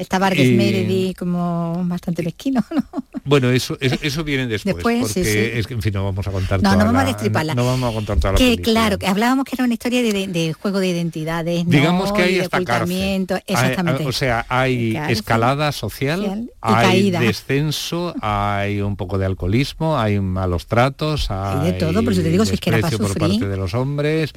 [0.00, 1.14] Está Vargas y...
[1.14, 2.82] como bastante mezquino, ¿no?
[3.24, 6.70] Bueno, eso, eso, viene después, porque es que, en fin, no vamos a contar no,
[6.70, 7.54] toda no vamos a destriparla.
[7.54, 10.52] No vamos a contar toda la que, Claro, que hablábamos que era una historia de,
[10.54, 14.06] juego de identidades, Digamos que hay esta Exactamente.
[14.06, 21.30] o sea, hay escalada social, hay descenso, hay un poco de alcoholismo, hay malos tratos,
[21.30, 23.56] hay, de todo, por eso te digo, si es que era para por parte de
[23.56, 24.32] los hombres,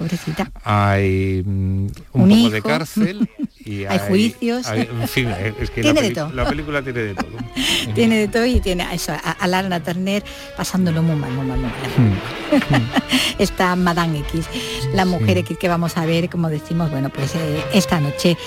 [0.63, 3.29] hay mm, un, poco de cárcel
[3.65, 4.67] y hay, juicios.
[4.67, 5.29] en fin,
[5.59, 5.93] es que la,
[6.33, 7.37] la, película tiene de todo.
[7.95, 10.23] tiene de todo y tiene eso, a, Lana Turner
[10.55, 11.81] pasándolo muy mal, muy mal, muy mal.
[11.97, 13.39] Hmm.
[13.39, 14.47] Está Madame X,
[14.93, 18.37] la mujer X que vamos a ver, como decimos, bueno, pues eh, esta noche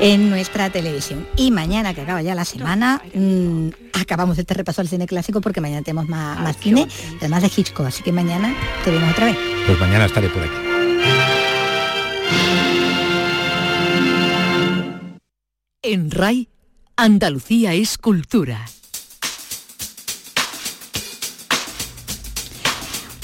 [0.00, 1.26] en nuestra televisión.
[1.36, 3.68] Y mañana, que acaba ya la semana, mm,
[4.00, 6.86] acabamos este repaso al cine clásico porque mañana tenemos más, más cine,
[7.18, 8.54] además de Hitchcock, así que mañana
[8.84, 9.36] te vemos otra vez.
[9.66, 10.54] Pues mañana estaré por aquí.
[15.82, 16.48] En RAI
[16.96, 18.64] Andalucía es cultura.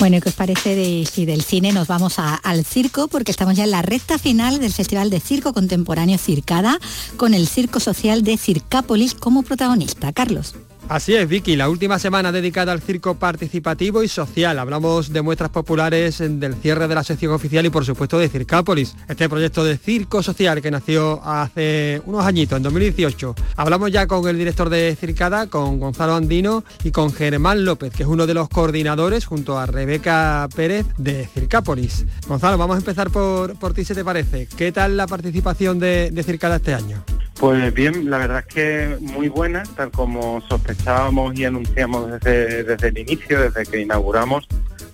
[0.01, 3.07] Bueno, ¿qué os parece de, si del cine nos vamos al circo?
[3.07, 6.81] Porque estamos ya en la recta final del Festival de Circo Contemporáneo Circada,
[7.17, 10.13] con el Circo Social de Circápolis como protagonista.
[10.13, 10.55] Carlos.
[10.91, 14.59] Así es, Vicky, la última semana dedicada al circo participativo y social.
[14.59, 18.97] Hablamos de muestras populares, del cierre de la sección oficial y por supuesto de Circápolis,
[19.09, 23.37] este proyecto de circo social que nació hace unos añitos, en 2018.
[23.55, 28.03] Hablamos ya con el director de Circada, con Gonzalo Andino y con Germán López, que
[28.03, 32.05] es uno de los coordinadores junto a Rebeca Pérez de Circápolis.
[32.27, 34.49] Gonzalo, vamos a empezar por, por ti, si te parece.
[34.57, 37.05] ¿Qué tal la participación de, de Circada este año?
[37.41, 42.89] Pues bien, la verdad es que muy buena, tal como sospechábamos y anunciamos desde, desde
[42.89, 44.47] el inicio, desde que inauguramos,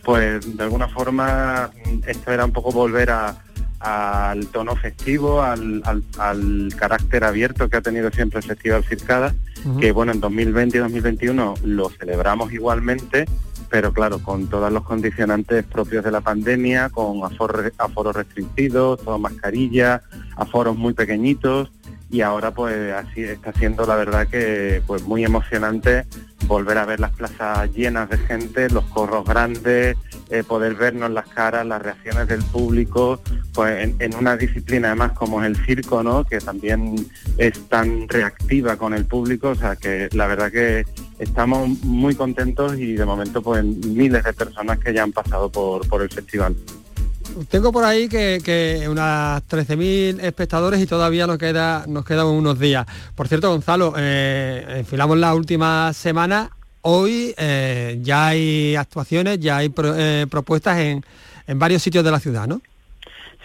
[0.04, 1.72] pues de alguna forma
[2.06, 3.10] esto era un poco volver
[3.80, 5.82] al tono festivo, al,
[6.78, 9.34] carácter abierto que ha tenido siempre el Festival Circada,
[9.80, 13.24] que bueno, en 2020 y 2021 lo celebramos igualmente,
[13.68, 19.18] pero claro, con todos los condicionantes propios de la pandemia, con aforos, aforos restringidos, todo
[19.18, 20.02] mascarilla,
[20.36, 21.72] aforos muy pequeñitos,
[22.10, 26.04] y ahora pues así está siendo la verdad que pues muy emocionante
[26.46, 29.96] volver a ver las plazas llenas de gente, los corros grandes,
[30.30, 33.20] eh, poder vernos las caras, las reacciones del público,
[33.52, 36.24] pues en, una disciplina además como es el circo, ¿no?
[36.24, 36.94] que también
[37.38, 40.84] es tan reactiva con el público, o sea que la verdad que
[41.18, 45.88] estamos muy contentos y de momento pues miles de personas que ya han pasado por,
[45.88, 46.54] por el festival.
[47.50, 52.58] Tengo por ahí que, que unas 13.000 espectadores y todavía nos queda nos quedan unos
[52.58, 52.86] días.
[53.14, 56.50] Por cierto, Gonzalo, eh, enfilamos la última semana.
[56.82, 61.04] Hoy eh, ya hay actuaciones, ya hay eh, propuestas en,
[61.46, 62.60] en varios sitios de la ciudad, ¿no?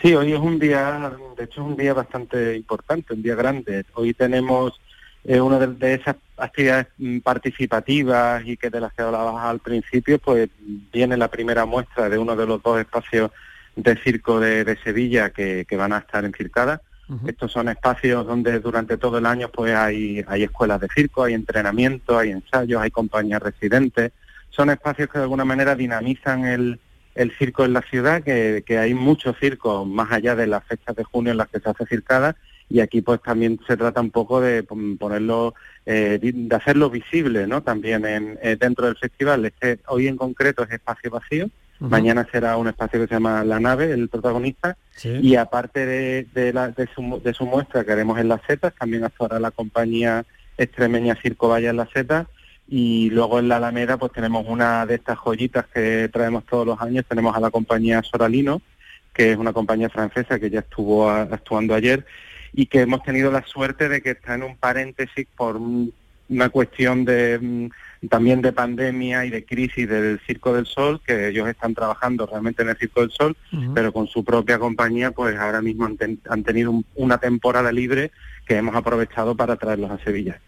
[0.01, 3.85] Sí, hoy es un día, de hecho es un día bastante importante, un día grande.
[3.93, 4.79] Hoy tenemos
[5.23, 10.49] una de, esas actividades mm, participativas y que de las que hablabas al principio, pues
[10.91, 13.31] viene la primera muestra de uno de los dos espacios
[13.75, 16.81] de circo de, Sevilla que, van a estar en Circada.
[17.27, 21.33] Estos son espacios donde durante todo el año pues hay, hay escuelas de circo, hay
[21.33, 24.13] entrenamiento, hay ensayos, hay compañías residentes.
[24.49, 26.79] Son espacios que de alguna manera dinamizan el,
[27.15, 30.95] el circo en la ciudad, que, que hay muchos circos más allá de las fechas
[30.95, 32.37] de junio en las que se hace circada
[32.71, 35.53] y aquí pues también se trata un poco de ponerlo,
[35.85, 37.61] eh, de hacerlo visible, ¿no?
[37.61, 39.45] También en, eh, dentro del festival.
[39.45, 41.49] Este, hoy en concreto es espacio vacío,
[41.81, 46.53] mañana será un espacio que se llama La Nave, el protagonista, y aparte de, de,
[46.53, 50.23] la, de, su, de su muestra que haremos en las setas, también actuará la compañía
[50.57, 52.27] extremeña Circo Vaya en las setas,
[52.67, 56.79] y luego en la Alameda pues tenemos una de estas joyitas que traemos todos los
[56.81, 58.61] años, tenemos a la compañía Soralino,
[59.13, 62.05] que es una compañía francesa que ya estuvo actuando ayer,
[62.53, 65.59] y que hemos tenido la suerte de que está en un paréntesis por
[66.29, 67.69] una cuestión de mm,
[68.09, 72.63] también de pandemia y de crisis del Circo del Sol, que ellos están trabajando realmente
[72.63, 73.37] en el Circo del Sol,
[73.75, 78.11] pero con su propia compañía, pues ahora mismo han, tenido una temporada libre
[78.47, 80.39] que hemos aprovechado para traerlos a Sevilla.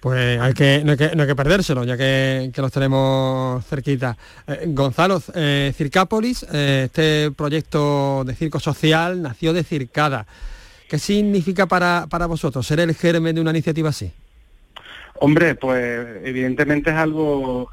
[0.00, 4.16] Pues hay que, no, hay que, no hay que perdérselo, ya que, los tenemos cerquita.
[4.46, 10.26] Eh, Gonzalo, eh, Circápolis, eh, este proyecto de circo social nació de Circada.
[10.88, 14.12] ¿Qué significa para, para vosotros ser el germen de una iniciativa así?
[15.20, 17.70] Hombre, pues evidentemente es algo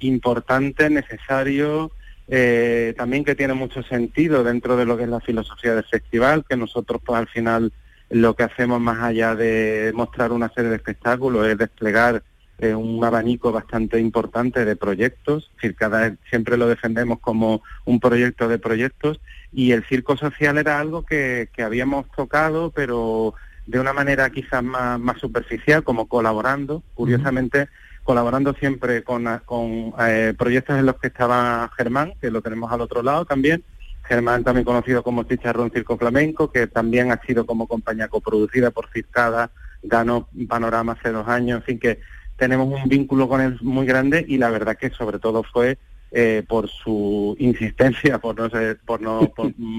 [0.00, 1.92] importante, necesario,
[2.26, 6.44] eh, también que tiene mucho sentido dentro de lo que es la filosofía del festival,
[6.48, 7.72] que nosotros pues al final
[8.10, 12.22] lo que hacemos más allá de mostrar una serie de espectáculos es desplegar
[12.58, 18.48] eh, un abanico bastante importante de proyectos, es cada siempre lo defendemos como un proyecto
[18.48, 19.20] de proyectos
[19.52, 23.34] y el circo social era algo que, habíamos tocado, pero
[23.68, 27.68] de una manera quizás más, más superficial, como colaborando, curiosamente
[28.02, 32.80] colaborando siempre con, con eh, proyectos en los que estaba Germán, que lo tenemos al
[32.80, 33.62] otro lado también,
[34.04, 38.88] Germán también conocido como Chicharrón Circo Flamenco, que también ha sido como compañía coproducida por
[38.90, 39.50] Circada,
[39.82, 42.00] ganó Panorama hace dos años, en fin que
[42.38, 45.76] tenemos un vínculo con él muy grande y la verdad que sobre todo fue
[46.10, 48.48] eh, por su insistencia, por no
[48.86, 49.30] por no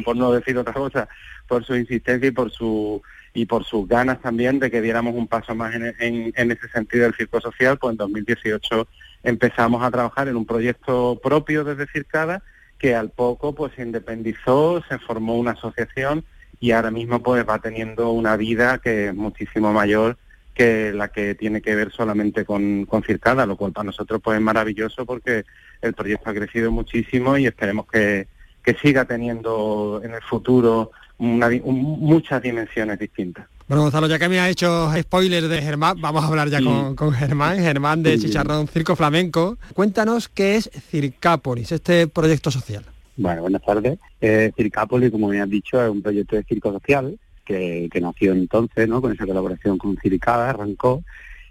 [0.05, 1.09] por, no decir otra cosa,
[1.47, 3.01] por su insistencia y por su
[3.33, 7.03] y por sus ganas también de que diéramos un paso más en, en, ese sentido
[7.03, 8.87] del circo social, pues en 2018
[9.23, 12.41] empezamos a trabajar en un proyecto propio desde Circada
[12.77, 16.23] que al poco pues se independizó, se formó una asociación
[16.59, 20.17] y ahora mismo pues va teniendo una vida que es muchísimo mayor
[20.53, 24.43] que la que tiene que ver solamente con, Circada, lo cual para nosotros pues es
[24.43, 25.45] maravilloso porque
[25.81, 28.27] el proyecto ha crecido muchísimo y esperemos que,
[28.61, 33.47] que siga teniendo en el futuro muchas dimensiones distintas.
[33.67, 36.95] Bueno, Gonzalo, ya que me ha hecho spoiler de Germán, vamos a hablar ya con,
[36.95, 39.59] con, Germán, Germán de Chicharrón Circo Flamenco.
[39.75, 42.83] Cuéntanos qué es Circápolis, este proyecto social.
[43.15, 43.99] Bueno, buenas tardes.
[44.21, 48.87] Eh, Circápolis, como me has dicho, es un proyecto de circo social que, nació entonces,
[48.87, 49.01] ¿no?
[49.01, 51.03] Con esa colaboración con Ciricada, arrancó.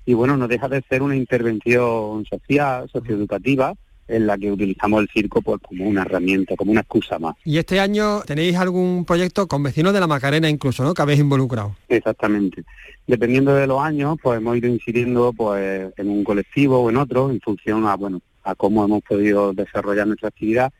[0.06, 3.74] Y bueno, no deja de ser una intervención social, socioeducativa,
[4.08, 7.36] en la que utilizamos el circo pues, como una herramienta, como una excusa más.
[7.44, 10.94] ¿Y este año tenéis algún proyecto con vecinos de la Macarena incluso, ¿no?
[10.94, 11.76] que habéis involucrado?
[11.88, 12.64] Exactamente.
[13.06, 17.30] Dependiendo de los años, pues hemos ido incidiendo pues en un colectivo o en otro,
[17.30, 20.72] en función a, bueno, a cómo hemos podido desarrollar nuestra actividad.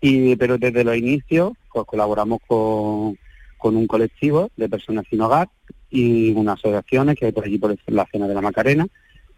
[0.00, 3.18] y Pero desde los inicios, pues colaboramos con,
[3.58, 5.48] con un colectivo de personas sin hogar
[5.90, 8.86] y unas asociaciones que hay por allí por la zona de la Macarena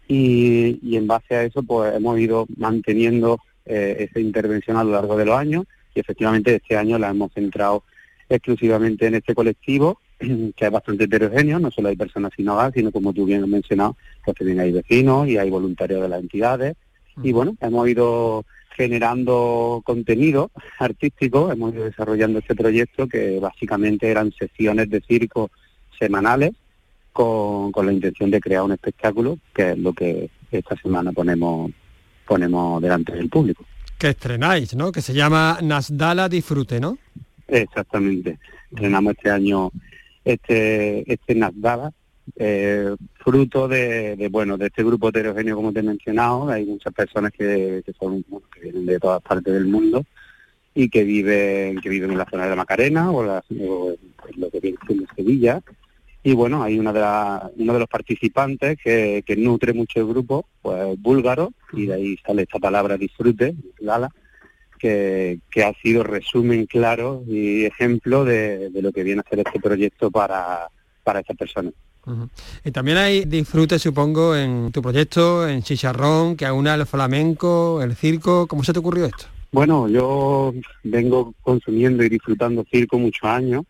[0.07, 5.17] y, en base a eso pues hemos ido manteniendo eh, esa intervención a lo largo
[5.17, 7.83] de los años y efectivamente este año la hemos centrado
[8.29, 12.91] exclusivamente en este colectivo que es bastante heterogéneo, no solo hay personas sin hogar, sino
[12.91, 16.75] como tú bien has mencionado, pues también hay vecinos y hay voluntarios de las entidades.
[17.23, 18.45] Y bueno, hemos ido
[18.75, 25.49] generando contenido artístico, hemos ido desarrollando este proyecto que básicamente eran sesiones de circo
[25.99, 26.53] semanales
[27.17, 31.71] con, la intención de crear un espectáculo, que es lo que esta semana ponemos,
[32.27, 33.65] ponemos delante del público.
[33.97, 34.91] Que estrenáis, ¿no?
[34.91, 36.97] Que se llama Nasdala Disfrute, ¿no?
[37.47, 38.37] Exactamente.
[38.69, 39.71] Estrenamos este año
[40.23, 41.91] este, este Nasdala,
[42.35, 47.31] eh, fruto de, bueno de este grupo heterogéneo como te he mencionado hay muchas personas
[47.31, 48.21] que, son
[48.53, 50.03] que vienen de todas partes del mundo
[50.75, 54.77] y que viven que viven en la zona de la Macarena o, lo que viene
[54.89, 55.61] en Sevilla
[56.27, 56.99] y bueno hay una de
[57.63, 62.41] uno de los participantes que, nutre mucho el grupo pues búlgaro y de ahí sale
[62.41, 64.09] esta palabra disfrute Lala
[64.77, 69.39] que, que ha sido resumen claro y ejemplo de, de lo que viene a ser
[69.39, 70.67] este proyecto para
[71.01, 71.73] para estas personas.
[72.65, 77.95] Y también hay disfrute, supongo, en tu proyecto, en Chicharrón, que aúna el flamenco, el
[77.95, 78.47] circo.
[78.47, 79.25] ¿Cómo se te ocurrió esto?
[79.53, 80.53] Bueno, yo
[80.83, 83.63] vengo consumiendo y disfrutando circo muchos años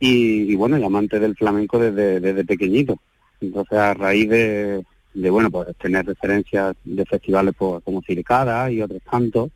[0.00, 2.98] y, bueno, y amante del flamenco desde, desde pequeñito.
[3.40, 4.84] Entonces, a raíz de,
[5.14, 9.50] bueno, pues tener referencias de festivales pues, como Circada y otros tantos,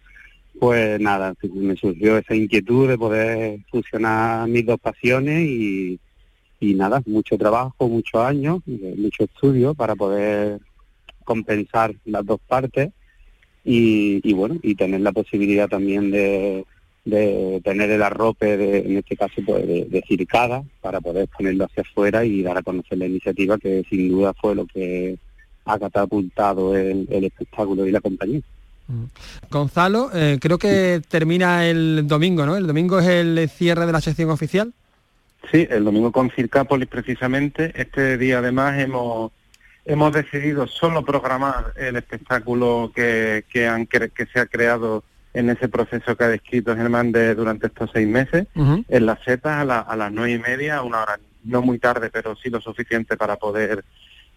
[0.59, 5.99] pues nada, me surgió esa inquietud de poder fusionar mis dos pasiones y,
[6.61, 10.61] y nada, mucho trabajo, muchos años, mucho estudio para poder
[11.25, 12.91] compensar las dos partes
[13.65, 16.65] y, y bueno, y tener la posibilidad también de,
[17.07, 21.65] de tener el arrope, de, en este caso, pues, de, de circada, para poder ponerlo
[21.65, 25.17] hacia afuera y dar a conocer la iniciativa, que sin duda fue lo que
[25.65, 28.41] ha catapultado el, el espectáculo y la compañía.
[29.51, 32.57] Gonzalo, eh, creo que termina el domingo, ¿no?
[32.57, 34.73] El domingo es el cierre de la sección oficial.
[35.51, 37.73] Sí, el domingo con Circápolis precisamente.
[37.75, 39.33] Este día además hemos
[39.85, 45.05] hemos decidido solo programar el espectáculo que, que, han, cre- que se ha creado
[45.39, 48.47] en ese proceso que ha descrito Germán de, durante estos seis meses,
[48.89, 52.11] en las setas a, la- a las nueve y media, una hora no muy tarde,
[52.11, 53.85] pero sí lo suficiente para poder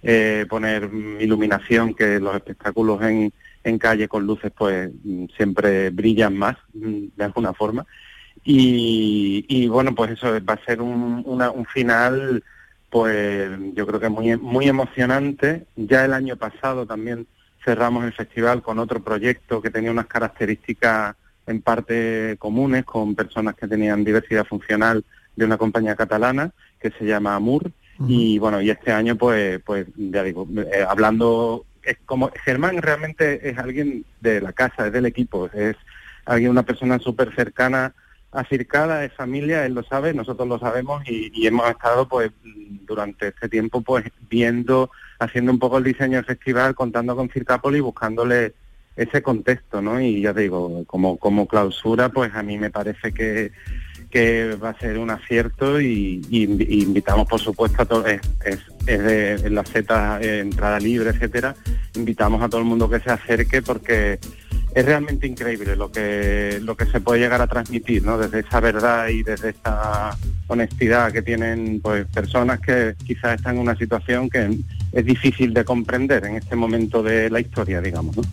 [0.03, 0.89] eh, poner
[1.19, 3.31] iluminación, que los espectáculos en,
[3.63, 7.85] en calle con luces pues mm, siempre brillan más, mm, de alguna forma.
[8.43, 12.43] Y, y bueno, pues eso va a ser un, una- un final,
[12.89, 15.65] pues yo creo que muy, muy emocionante.
[15.75, 17.27] Ya el año pasado también
[17.63, 21.15] cerramos el festival con otro proyecto que tenía unas características
[21.47, 25.03] en parte comunes con personas que tenían diversidad funcional
[25.35, 27.71] de una compañía catalana que se llama Amur.
[28.07, 33.49] Y bueno, y este año pues, pues ya digo, eh, hablando, es como Germán realmente
[33.49, 35.75] es alguien de la casa, es del equipo, es
[36.23, 37.93] alguien, una persona súper cercana
[38.31, 42.31] a Circada, es familia, él lo sabe, nosotros lo sabemos y, hemos estado pues
[42.85, 47.81] durante este tiempo pues viendo, haciendo un poco el diseño del festival, contando con Circápolis,
[47.81, 48.53] buscándole
[48.95, 49.99] ese contexto, ¿no?
[49.99, 53.51] Y ya digo, como, como clausura, pues a mí me parece que,
[54.09, 58.07] que va a ser un acierto y, y invi- y invitamos por supuesto a todos,
[58.07, 61.55] es, es, es de en la Z eh, entrada libre, etcétera,
[61.95, 64.19] invitamos a todo el mundo que se acerque porque
[64.73, 68.17] es realmente increíble lo que lo que se puede llegar a transmitir, ¿no?
[68.19, 70.15] Desde esa verdad y desde esa
[70.47, 74.59] honestidad que tienen pues personas que quizás están en una situación que
[74.91, 78.23] es difícil de comprender en este momento de la historia, digamos, ¿no?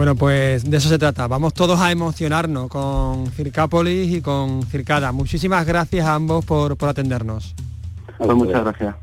[0.00, 1.26] Bueno, pues de eso se trata.
[1.26, 5.12] Vamos todos a emocionarnos con Circápolis y con Circada.
[5.12, 7.54] Muchísimas gracias a ambos por, por atendernos.
[8.16, 8.94] Pues muchas gracias.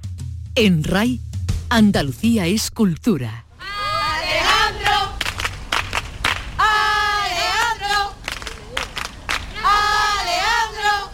[0.56, 1.22] En RAI,
[1.70, 3.46] Andalucía es cultura.
[3.60, 5.14] Alejandro,
[6.58, 8.16] Alejandro,
[10.24, 11.12] Alejandro.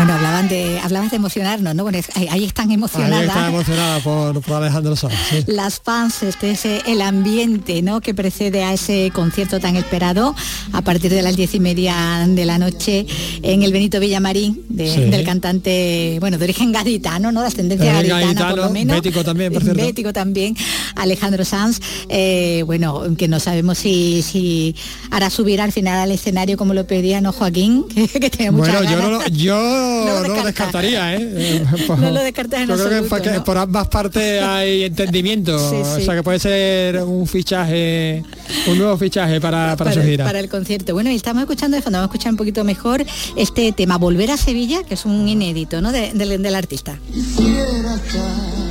[0.00, 1.82] Bueno, hablaban de, hablabas de emocionarnos, ¿no?
[1.82, 3.18] Bueno, es- ahí, ahí están emocionadas.
[3.20, 5.12] Ahí está emocionada por, por Alejandro Sanz.
[5.28, 5.44] sí.
[5.46, 8.00] las fans, este es eh, el ambiente ¿no?
[8.00, 10.34] que precede a ese concierto tan esperado
[10.72, 13.06] a partir de las diez y media de la noche
[13.42, 15.00] en el Benito Villamarín de- Sí.
[15.02, 17.42] del cantante, bueno, de origen gaditano, ¿no?
[17.42, 18.96] De ascendencia gaditana por lo menos.
[18.96, 19.82] bético también, por cierto.
[19.84, 20.56] Bético también,
[20.96, 21.78] Alejandro Sanz,
[22.08, 24.74] eh, bueno, que no sabemos si, si
[25.10, 28.76] hará subir al final al escenario como lo pedía no Joaquín, que, que tenía muchas
[28.76, 29.30] Bueno, yo no, ganas.
[29.30, 31.20] lo- yo No lo no descartaría, ¿eh?
[31.60, 31.64] Eh,
[31.98, 33.44] No lo descartas en Yo creo que absoluto, por, ¿no?
[33.44, 35.58] por ambas partes hay entendimiento.
[35.70, 36.04] Sí, O sí.
[36.04, 38.22] sea que puede ser un fichaje,
[38.68, 40.24] un nuevo fichaje para, para, su el- gira.
[40.24, 40.92] para el concierto.
[40.94, 43.04] Bueno, y estamos escuchando de fondo, vamos a escuchar un poquito mejor
[43.36, 45.92] este tema, Volver a Sevilla, que es un inédito, ¿no?
[45.92, 46.98] De- del- del artista.
[47.12, 48.70] Quisiera estar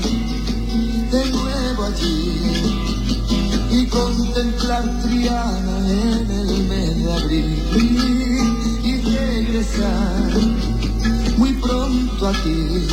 [1.11, 2.35] de nuevo allí
[3.71, 7.55] y contemplar Triana en el mes de abril
[8.83, 10.18] y regresar
[12.19, 12.87] pronto aquí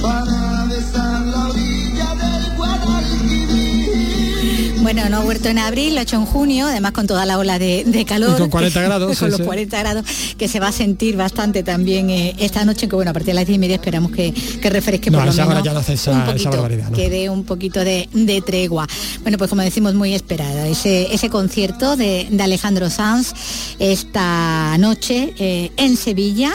[0.00, 0.63] para
[4.84, 7.38] Bueno, no ha vuelto en abril, lo ha hecho en junio, además con toda la
[7.38, 8.34] ola de, de calor.
[8.36, 9.42] Y con 40 grados, con sí, los sí.
[9.44, 10.04] 40 grados,
[10.36, 13.34] que se va a sentir bastante también eh, esta noche, que bueno, a partir de
[13.34, 15.78] las 10 y media esperamos que, que refresque No, por lo esa menos ya no
[15.78, 16.96] hace esa- un esa poquito, ¿no?
[16.96, 18.86] que dé un poquito de, de tregua.
[19.22, 20.68] Bueno, pues como decimos, muy esperada.
[20.68, 23.32] Ese, ese concierto de, de Alejandro Sanz
[23.78, 26.52] esta noche eh, en Sevilla.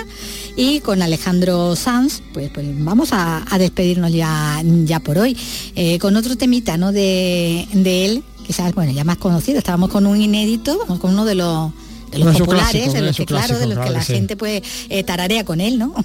[0.56, 5.38] Y con Alejandro Sanz, pues, pues vamos a, a despedirnos ya, ya por hoy.
[5.74, 6.92] Eh, con otro temita ¿no?
[6.92, 8.19] de, de él,
[8.50, 9.60] quizás bueno, ya más conocido.
[9.60, 11.72] Estábamos con un inédito, con uno de los,
[12.10, 14.06] de los populares, clásicos, de los que sus claro, de los que claro la que
[14.08, 14.14] sí.
[14.14, 15.94] gente pues eh, tararea con él, ¿no?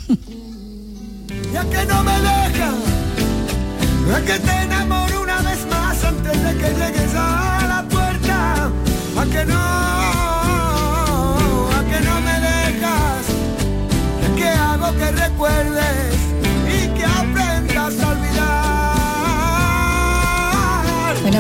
[1.54, 2.74] Ya que no me dejas,
[4.10, 8.70] ya que te enamoro una vez más antes de que llegues a la puerta,
[9.16, 9.60] a que no,
[11.70, 13.24] a que no me dejas,
[14.20, 16.03] ya que hago que recuerdes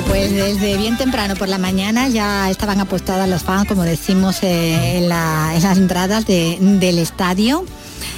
[0.08, 4.98] pues desde bien temprano por la mañana ya estaban apostadas los fans, como decimos, eh,
[4.98, 7.64] en, la- en las entradas de- del estadio.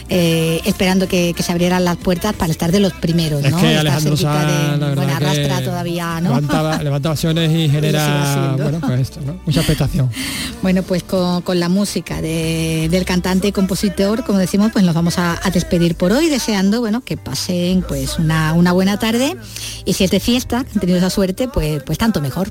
[0.09, 3.59] Eh, esperando que, que se abrieran las puertas para estar de los primeros, Es ¿no?
[3.61, 6.28] que Alejandro Sanz, de- la verdad bueno, arrastra que todavía, ¿no?
[6.40, 9.40] Levanta, levanta pasiones y genera bueno, pues esto, ¿no?
[9.44, 10.11] mucha expectación.
[10.62, 14.94] Bueno, pues con, con la música de- del cantante y compositor, como decimos, pues nos
[14.94, 19.36] vamos a, a despedir por hoy, deseando, bueno, que pasen pues una, una buena tarde
[19.84, 22.50] y si es de fiesta, han tenido esa suerte, pues, pues tanto mejor.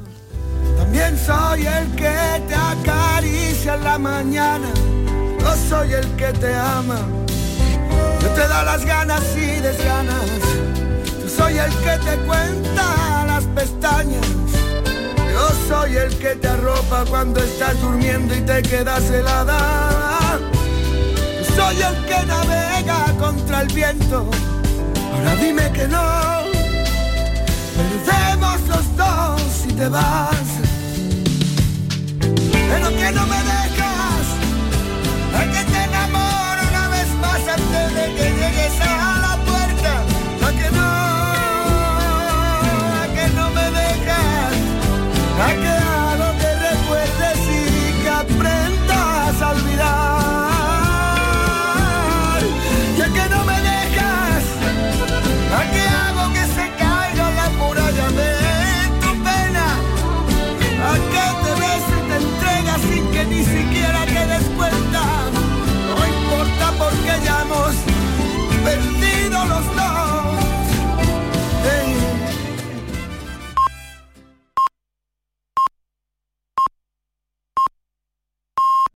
[0.78, 2.14] También soy el que
[2.48, 4.68] te acaricia en la mañana.
[5.40, 7.00] Yo soy el que te ama
[8.48, 10.30] da las ganas y desganas.
[11.22, 14.28] Yo soy el que te cuenta las pestañas.
[15.34, 20.40] Yo soy el que te arropa cuando estás durmiendo y te quedas helada.
[21.38, 24.30] Yo soy el que navega contra el viento.
[25.14, 26.06] Ahora dime que no.
[27.78, 30.48] Perdemos los dos si te vas.
[32.70, 33.95] Pero que no me dejas